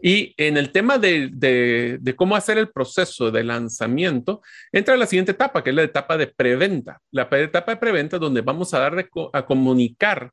[0.00, 5.64] Y en el tema de, cómo hacer el proceso de lanzamiento, entra la siguiente etapa,
[5.64, 7.00] que es la etapa de preventa.
[7.10, 10.30] La etapa de preventa donde vamos a dar a comunicar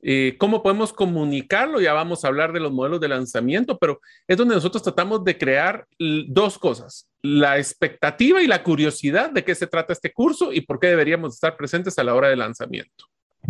[0.00, 1.80] eh, cómo podemos comunicarlo.
[1.80, 5.38] Ya vamos a hablar de los modelos de lanzamiento, pero es donde nosotros tratamos de
[5.38, 10.60] crear dos cosas, la expectativa y la curiosidad de qué se trata este curso y
[10.60, 13.06] por qué deberíamos estar presentes a la hora de lanzamiento.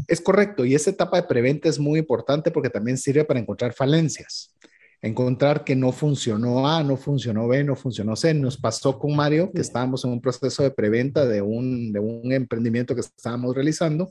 [0.06, 3.72] Es correcto, y esa etapa de preventa es muy importante porque también sirve para encontrar
[3.72, 4.54] falencias
[5.00, 8.34] encontrar que no funcionó A, no funcionó B, no funcionó C.
[8.34, 12.32] Nos pasó con Mario, que estábamos en un proceso de preventa de un, de un
[12.32, 14.10] emprendimiento que estábamos realizando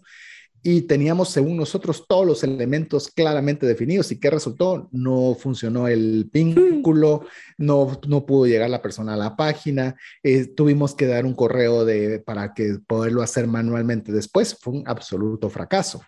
[0.63, 4.11] y teníamos, según nosotros, todos los elementos claramente definidos.
[4.11, 4.89] ¿Y qué resultó?
[4.91, 7.25] No funcionó el vínculo,
[7.57, 11.85] no, no pudo llegar la persona a la página, eh, tuvimos que dar un correo
[11.85, 14.57] de, para que poderlo hacer manualmente después.
[14.59, 16.01] Fue un absoluto fracaso.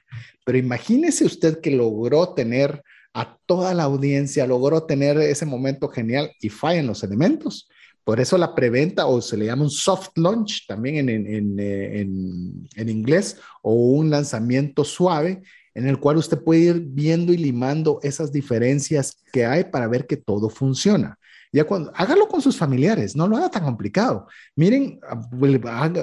[0.45, 2.83] Pero imagínese usted que logró tener
[3.13, 7.69] a toda la audiencia, logró tener ese momento genial y fallan los elementos.
[8.03, 12.69] Por eso la preventa o se le llama un soft launch también en, en, en,
[12.75, 15.41] en, inglés o un lanzamiento suave
[15.75, 20.07] en el cual usted puede ir viendo y limando esas diferencias que hay para ver
[20.07, 21.17] que todo funciona.
[21.51, 24.27] Ya cuando, hágalo con sus familiares, no lo haga tan complicado.
[24.55, 24.99] Miren,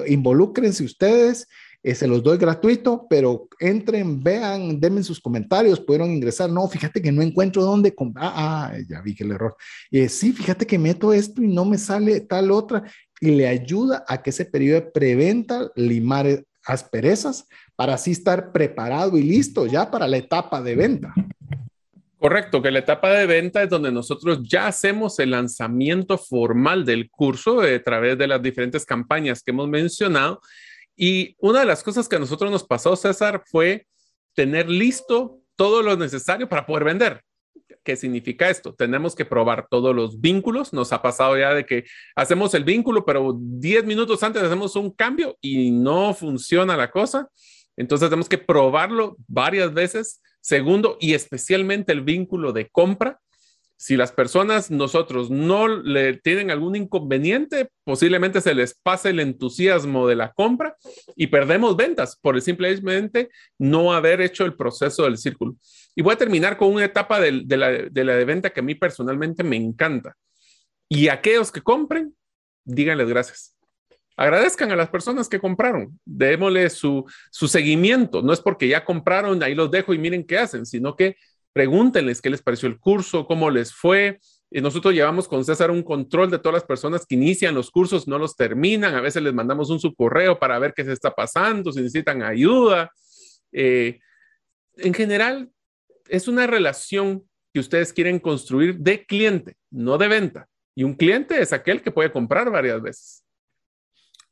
[0.07, 1.47] involúcrense ustedes,
[1.87, 6.49] eh, se los doy gratuito, pero entren, vean, denme sus comentarios, pudieron ingresar.
[6.49, 7.95] No, fíjate que no encuentro dónde.
[8.17, 9.55] Ah, ah, ya vi que el error.
[9.89, 12.83] Eh, sí, fíjate que meto esto y no me sale tal otra.
[13.21, 17.47] Y le ayuda a que ese periodo de preventa limar asperezas
[17.77, 21.13] para así estar preparado y listo ya para la etapa de venta.
[22.19, 27.09] Correcto, que la etapa de venta es donde nosotros ya hacemos el lanzamiento formal del
[27.09, 30.41] curso a través de las diferentes campañas que hemos mencionado
[30.97, 33.85] y una de las cosas que a nosotros nos pasó, César, fue
[34.33, 37.21] tener listo todo lo necesario para poder vender.
[37.83, 38.73] ¿Qué significa esto?
[38.73, 40.73] Tenemos que probar todos los vínculos.
[40.73, 44.91] Nos ha pasado ya de que hacemos el vínculo, pero 10 minutos antes hacemos un
[44.91, 47.29] cambio y no funciona la cosa.
[47.77, 50.21] Entonces tenemos que probarlo varias veces.
[50.41, 53.19] Segundo, y especialmente el vínculo de compra.
[53.79, 60.07] Si las personas, nosotros, no le tienen algún inconveniente, posiblemente se les pase el entusiasmo
[60.07, 60.75] de la compra
[61.15, 63.29] y perdemos ventas por el simplemente
[63.59, 65.55] no haber hecho el proceso del círculo.
[65.95, 69.43] Y voy a terminar con una etapa de, la, de venta que a mí personalmente
[69.43, 70.15] me encanta.
[70.89, 72.15] Y aquellos que compren,
[72.65, 73.53] díganles gracias
[74.19, 78.23] agradezcan a las personas que compraron, démosle su seguimiento.
[78.23, 81.17] No es porque ya compraron, ahí los dejo y miren qué hacen, sino que
[81.57, 84.19] pregúntenles qué les pareció el curso, cómo les fue.
[84.51, 88.07] Y nosotros llevamos con César un control de todas las personas que inician los cursos,
[88.07, 88.93] no los terminan.
[88.93, 92.91] A veces les mandamos un subcorreo para ver qué se está pasando, si necesitan ayuda.
[93.51, 93.97] Eh,
[94.75, 95.49] en general,
[96.07, 100.47] es una relación que ustedes quieren construir de cliente, no de venta.
[100.75, 103.23] Y un cliente es aquel que puede comprar varias veces.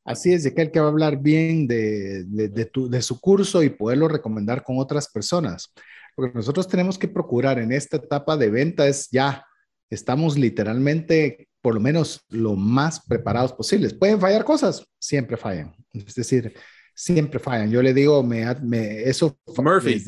[0.04, 4.08] Así es, de aquel que va a hablar bien de, de, su curso y poderlo
[4.08, 5.74] recomendar con otras personas.
[6.16, 9.46] Porque nosotros tenemos que procurar en esta etapa de venta es ya,
[9.90, 13.94] estamos literalmente por lo menos lo más preparados posibles.
[13.94, 14.86] ¿Pueden fallar cosas?
[15.00, 15.76] Siempre fallan.
[15.94, 16.54] Es decir,
[16.94, 17.72] siempre fallan.
[17.72, 19.38] Yo le digo, me, me eso...
[19.58, 20.04] Murphy.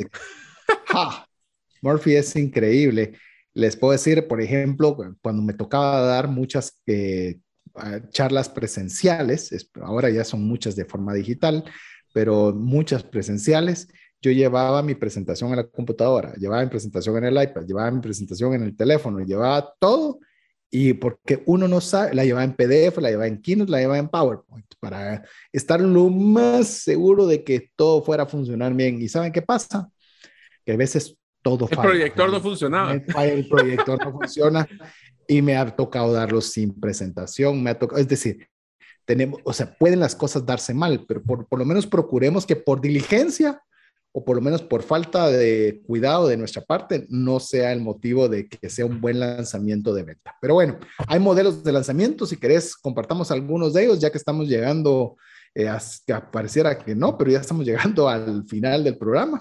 [1.82, 3.14] Murphy es increíble.
[3.54, 7.40] Les puedo decir, por ejemplo, cuando me tocaba dar muchas eh,
[8.10, 9.52] charlas presenciales,
[9.82, 11.64] ahora ya son muchas de forma digital,
[12.14, 13.88] pero muchas presenciales,
[14.22, 18.02] yo llevaba mi presentación en la computadora, llevaba mi presentación en el iPad, llevaba mi
[18.02, 20.20] presentación en el teléfono, llevaba todo
[20.70, 24.00] y porque uno no sabe, la llevaba en PDF, la llevaba en Keynote, la llevaba
[24.00, 29.02] en PowerPoint para estar lo más seguro de que todo fuera a funcionar bien.
[29.02, 29.90] ¿Y saben qué pasa?
[30.66, 32.94] Que a veces todo el proyector no funcionaba.
[32.94, 34.68] El proyector no funciona
[35.28, 38.50] y me ha tocado darlo sin presentación, me ha tocado, es decir,
[39.06, 42.56] tenemos, o sea, pueden las cosas darse mal, pero por, por lo menos procuremos que
[42.56, 43.62] por diligencia
[44.18, 48.28] o por lo menos por falta de cuidado de nuestra parte, no sea el motivo
[48.28, 50.36] de que sea un buen lanzamiento de venta.
[50.42, 54.48] Pero bueno, hay modelos de lanzamiento, si querés, compartamos algunos de ellos, ya que estamos
[54.48, 55.18] llegando,
[55.54, 55.80] eh, a,
[56.32, 59.40] pareciera que no, pero ya estamos llegando al final del programa.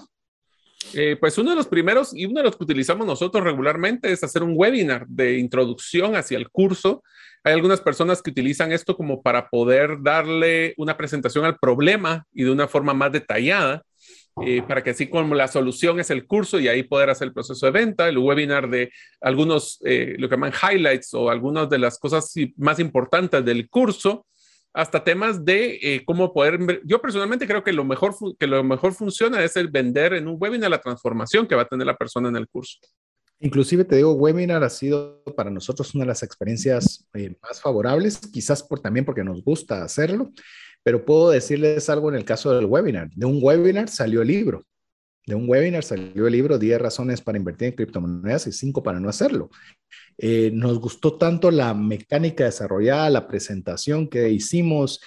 [0.93, 4.23] Eh, pues uno de los primeros y uno de los que utilizamos nosotros regularmente es
[4.23, 7.01] hacer un webinar de introducción hacia el curso.
[7.43, 12.43] Hay algunas personas que utilizan esto como para poder darle una presentación al problema y
[12.43, 13.81] de una forma más detallada.
[14.45, 17.33] Eh, para que así como la solución es el curso y ahí poder hacer el
[17.33, 21.79] proceso de venta, el webinar de algunos, eh, lo que llaman highlights o algunas de
[21.79, 24.27] las cosas más importantes del curso,
[24.77, 28.93] hasta temas de eh, cómo poder, yo personalmente creo que lo, mejor que lo mejor
[28.93, 32.29] funciona es el vender en un webinar la transformación que va a tener la persona
[32.29, 32.77] en el curso.
[33.39, 38.19] Inclusive te digo, webinar ha sido para nosotros una de las experiencias eh, más favorables,
[38.31, 40.31] quizás por, también porque nos gusta hacerlo,
[40.87, 43.09] pero puedo decirles algo en el caso del webinar.
[43.13, 44.65] De un webinar salió el libro.
[45.25, 48.97] De un webinar salió el libro 10 razones para invertir en criptomonedas y 5 para
[48.97, 49.49] no hacerlo.
[50.17, 55.01] Eh, nos gustó tanto la mecánica desarrollada, la presentación que hicimos,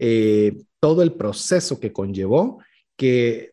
[0.00, 2.58] eh, todo el proceso que conllevó,
[2.96, 3.52] que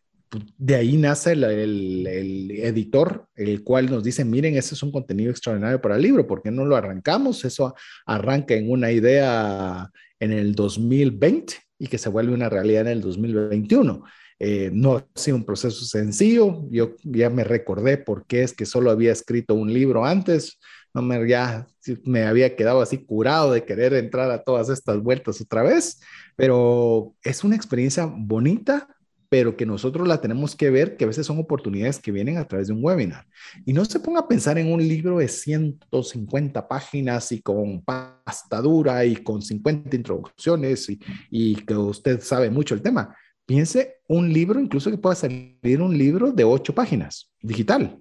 [0.56, 2.04] de ahí nace el,
[2.60, 6.42] editor, el cual nos dice, miren, ese es un contenido extraordinario para el libro, ¿por
[6.42, 7.44] qué no lo arrancamos?
[7.44, 9.88] Eso arranca en una idea
[10.18, 14.04] en el 2020 y que se vuelve una realidad en el 2021.
[14.40, 18.66] Eh, no ha sido un proceso sencillo, yo ya me recordé por qué es que
[18.66, 20.60] solo había escrito un libro antes,
[20.94, 21.66] no me, ya
[22.04, 26.00] me había quedado así curado de querer entrar a todas estas vueltas otra vez,
[26.36, 28.88] pero es una experiencia bonita,
[29.28, 32.48] pero que nosotros la tenemos que ver, que a veces son oportunidades que vienen a
[32.48, 33.26] través de un webinar.
[33.66, 38.60] Y no se ponga a pensar en un libro de 150 páginas y con pasta
[38.60, 40.88] dura y con 50 introducciones
[41.30, 43.14] y, que usted sabe mucho el tema.
[43.44, 47.98] Piense un libro, incluso que pueda salir un libro de 8 páginas, digital.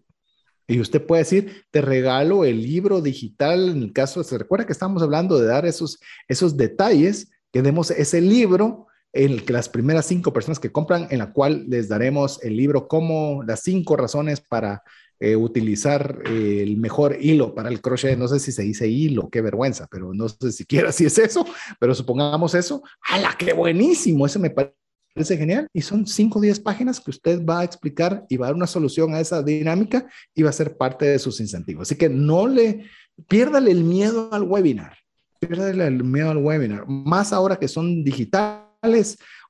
[0.66, 4.74] Y usted puede decir, te regalo el libro digital, en el caso, se recuerda que
[4.74, 8.86] estamos hablando de dar esos, esos detalles, que demos ese libro
[9.18, 13.44] en las primeras cinco personas que compran, en la cual les daremos el libro como
[13.44, 14.84] las cinco razones para
[15.19, 18.18] eh, utilizar eh, el mejor hilo para el crochet.
[18.18, 21.45] No sé si se dice hilo, qué vergüenza, pero no sé siquiera si es eso,
[21.80, 22.84] pero supongamos eso.
[23.02, 24.27] ¡Hala, qué buenísimo!
[24.27, 25.68] Eso me parece genial.
[25.73, 28.56] Y son 5 o 10 páginas que usted va a explicar y va a dar
[28.56, 31.88] una solución a esa dinámica y va a ser parte de sus incentivos.
[31.88, 32.85] Así que no le,
[33.27, 34.95] piérdale el miedo al webinar.
[35.39, 36.88] Piérdale el miedo al webinar.
[36.88, 38.66] Más ahora que son digitales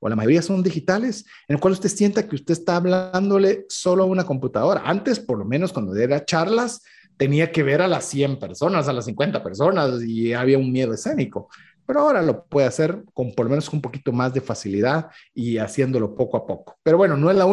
[0.00, 4.04] o la mayoría son digitales, en el cual usted sienta que usted está hablándole solo
[4.04, 4.82] a una computadora.
[4.84, 6.82] Antes, por lo menos cuando era charlas,
[7.16, 10.94] tenía que ver a las 100 personas, a las 50 personas y había un miedo
[10.94, 11.48] escénico.
[11.84, 15.58] Pero ahora lo puede hacer con por lo menos un poquito más de facilidad y
[15.58, 16.76] haciéndolo poco a poco.
[16.82, 17.46] Pero bueno, no es la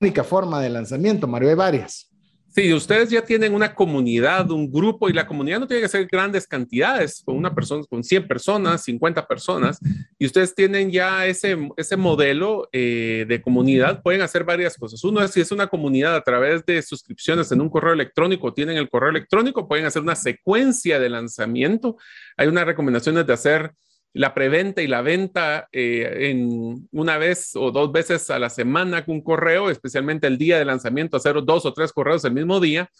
[0.00, 2.09] única forma de lanzamiento, Mario, hay varias.
[2.52, 6.08] Sí, ustedes ya tienen una comunidad, un grupo, y la comunidad no tiene que ser
[6.10, 9.78] grandes cantidades, con una persona, con 100 personas, 50 personas,
[10.18, 15.04] y ustedes tienen ya ese, ese modelo eh, de comunidad, pueden hacer varias cosas.
[15.04, 18.78] Uno es si es una comunidad a través de suscripciones en un correo electrónico, tienen
[18.78, 21.98] el correo electrónico, pueden hacer una secuencia de lanzamiento.
[22.36, 23.74] Hay unas recomendaciones de hacer
[24.12, 29.04] la preventa y la venta eh, en una vez o dos veces a la semana
[29.04, 32.60] con un correo, especialmente el día de lanzamiento, hacer dos o tres correos el mismo
[32.60, 32.90] día.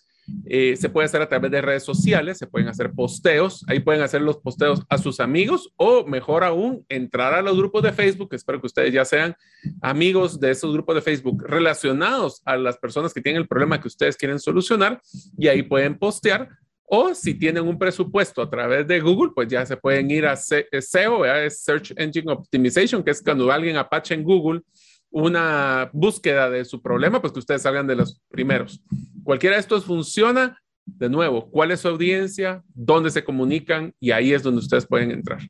[0.45, 4.03] Eh, se puede hacer a través de redes sociales, se pueden hacer posteos, ahí pueden
[4.03, 8.28] hacer los posteos a sus amigos o mejor aún, entrar a los grupos de Facebook,
[8.32, 9.35] espero que ustedes ya sean
[9.81, 13.89] amigos de esos grupos de Facebook relacionados a las personas que tienen el problema que
[13.89, 15.01] ustedes quieren solucionar
[15.37, 16.49] y ahí pueden postear
[16.93, 20.35] o si tienen un presupuesto a través de Google, pues ya se pueden ir a
[20.35, 24.62] SEO, es Search Engine Optimization, que es cuando alguien apache en Google
[25.09, 28.83] una búsqueda de su problema, pues que ustedes salgan de los primeros.
[29.23, 30.59] Cualquiera de estos funciona.
[30.85, 32.65] De nuevo, ¿cuál es su audiencia?
[32.75, 33.95] ¿Dónde se comunican?
[34.01, 35.41] Y ahí es donde ustedes pueden entrar.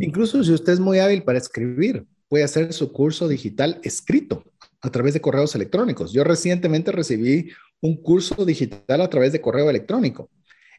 [0.00, 4.42] Incluso si usted es muy hábil para escribir, puede hacer su curso digital escrito
[4.80, 6.12] a través de correos electrónicos.
[6.12, 10.28] Yo recientemente recibí un curso digital a través de correo electrónico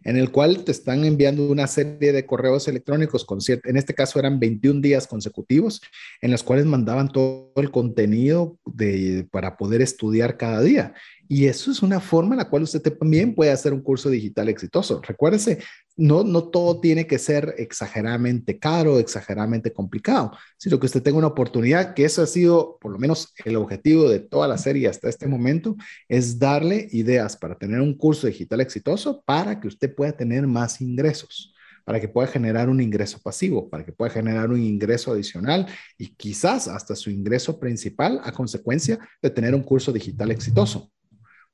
[0.03, 4.19] en el cual te están enviando una serie de correos electrónicos, con en este caso
[4.19, 5.81] eran 21 días consecutivos,
[6.21, 10.93] en los cuales mandaban todo el contenido de, para poder estudiar cada día.
[11.27, 14.47] Y eso es una forma en la cual usted también puede hacer un curso digital
[14.49, 15.01] exitoso.
[15.01, 15.59] Recuérdese,
[15.97, 21.27] no, no todo tiene que ser exageradamente caro, exageradamente complicado, sino que usted tenga una
[21.27, 25.09] oportunidad, que eso ha sido por lo menos el objetivo de toda la serie hasta
[25.09, 25.75] este momento,
[26.09, 30.81] es darle ideas para tener un curso digital exitoso para que usted pueda tener más
[30.81, 31.51] ingresos
[31.85, 35.67] para que pueda generar un ingreso pasivo, para que pueda generar un ingreso adicional
[35.97, 40.91] y quizás hasta su ingreso principal a consecuencia de tener un curso digital exitoso.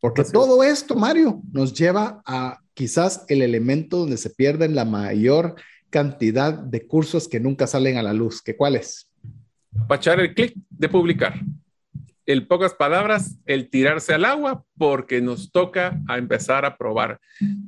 [0.02, 5.56] Porque todo esto, Mario, nos lleva a quizás el elemento donde se pierden la mayor
[5.92, 8.42] cantidad de cursos que nunca salen a la luz.
[8.42, 9.08] ¿Qué cuál es?
[9.88, 11.40] Pachar el clic de publicar.
[12.26, 17.20] En pocas palabras, el tirarse al agua porque nos toca a empezar a probar.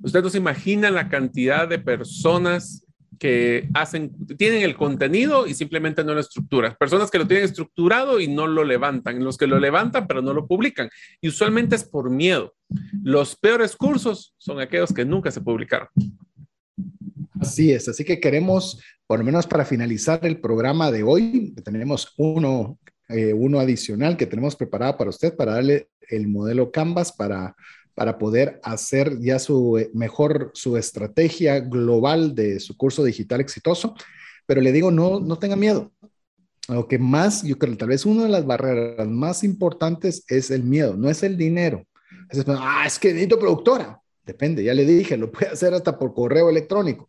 [0.02, 2.84] Usted no se imagina la cantidad de personas
[3.20, 6.76] que hacen, tienen el contenido y simplemente no lo estructuran.
[6.80, 9.24] Personas que lo tienen estructurado y no lo levantan.
[9.24, 10.90] Los que lo levantan pero no lo publican.
[11.22, 12.54] Y usualmente es por miedo.
[13.04, 15.88] Los peores cursos son aquellos que nunca se publicaron.
[17.40, 17.88] Así es.
[17.90, 22.80] Así que queremos, por lo menos para finalizar el programa de hoy, tenemos uno,
[23.10, 27.56] eh, uno adicional que tenemos preparado para usted para darle el modelo Canvas para
[27.96, 33.96] para poder hacer ya su eh, mejor, su estrategia global de su curso digital exitoso.
[34.46, 35.92] Pero le digo, no, no tenga miedo.
[36.68, 40.64] Lo que más, yo creo, tal vez una de las barreras más importantes es el
[40.64, 41.84] miedo, no es el dinero.
[42.30, 44.00] Es, ah, es que necesito productora.
[44.26, 47.08] Depende, ya le dije, lo puede hacer hasta por correo electrónico.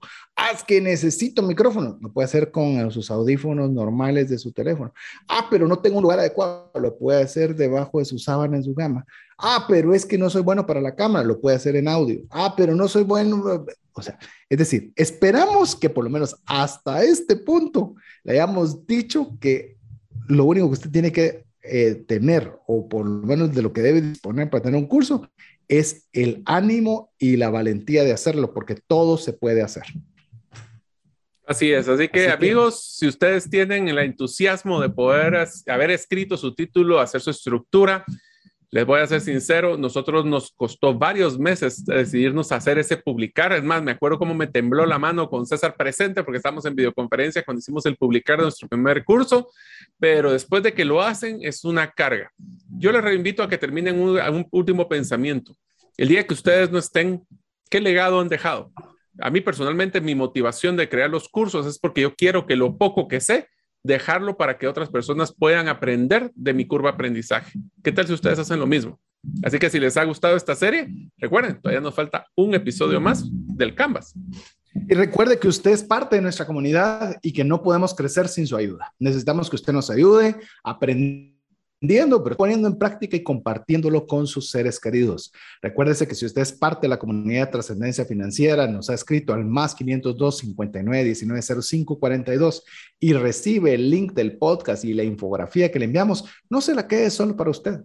[0.53, 1.97] Es que necesito micrófono.
[2.01, 4.93] Lo puede hacer con sus audífonos normales de su teléfono.
[5.28, 6.73] Ah, pero no tengo un lugar adecuado.
[6.74, 9.07] Lo puede hacer debajo de su sábana en su cama.
[9.39, 11.24] Ah, pero es que no soy bueno para la cámara.
[11.24, 12.20] Lo puede hacer en audio.
[12.31, 13.65] Ah, pero no soy bueno.
[13.93, 14.19] O sea,
[14.49, 19.77] es decir, esperamos que por lo menos hasta este punto le hayamos dicho que
[20.27, 23.82] lo único que usted tiene que eh, tener, o por lo menos de lo que
[23.82, 25.31] debe disponer para tener un curso,
[25.69, 29.85] es el ánimo y la valentía de hacerlo, porque todo se puede hacer.
[31.47, 36.55] Así es, así que amigos, si ustedes tienen el entusiasmo de poder haber escrito su
[36.55, 38.05] título, hacer su estructura,
[38.74, 43.52] les voy a ser sincero, nosotros nos costó varios meses decidirnos hacer ese publicar.
[43.52, 46.74] Es más, me acuerdo cómo me tembló la mano con César presente porque estamos en
[46.74, 49.48] videoconferencia cuando hicimos el publicar de nuestro primer curso,
[49.96, 52.32] pero después de que lo hacen es una carga.
[52.76, 55.55] Yo les reinvito a que terminen un, un último pensamiento.
[55.96, 57.24] El día que ustedes no estén,
[57.70, 58.72] ¿qué legado han dejado?
[59.20, 62.76] A mí personalmente mi motivación de crear los cursos es porque yo quiero que lo
[62.76, 63.46] poco que sé
[63.85, 67.52] dejarlo para que otras personas puedan aprender de mi curva aprendizaje.
[67.82, 68.98] ¿Qué tal si ustedes hacen lo mismo?
[69.43, 70.89] Así que si les ha gustado esta serie,
[71.19, 74.15] recuerden, todavía nos falta un episodio más del Canvas.
[74.89, 78.47] Y recuerde que usted es parte de nuestra comunidad y que no podemos crecer sin
[78.47, 78.93] su ayuda.
[78.98, 81.34] Necesitamos que usted nos ayude a aprender
[81.85, 85.32] aprendiendo, pero poniendo en práctica y compartiéndolo con sus seres queridos.
[85.61, 89.35] Recuérdese que si usted es parte de la comunidad de trascendencia financiera, nos ha escrito
[89.35, 92.65] al más 502 59 19 05 42
[93.01, 96.89] y recibe el link del podcast y la infografía que le enviamos, no se la
[96.89, 97.81] quede solo para usted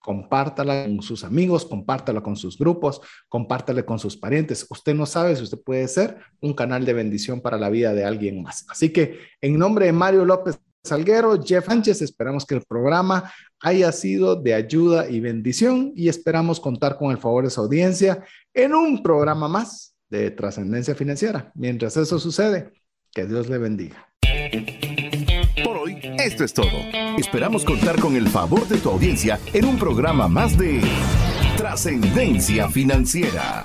[0.00, 4.66] compártala con sus amigos, compártala con sus grupos, compártala con sus parientes.
[4.68, 8.04] Usted no sabe si usted puede ser un canal de bendición para la vida de
[8.04, 8.66] alguien más.
[8.68, 13.90] Así que en nombre de Mario López Salguero, Jeff Sánchez, esperamos que el programa haya
[13.90, 18.74] sido de ayuda y bendición y esperamos contar con el favor de su audiencia en
[18.74, 21.50] un programa más de trascendencia financiera.
[21.54, 22.70] Mientras eso sucede,
[23.10, 24.12] que Dios le bendiga.
[25.64, 26.68] Por hoy, esto es todo.
[27.16, 30.82] Esperamos contar con el favor de tu audiencia en un programa más de
[31.56, 33.64] trascendencia financiera.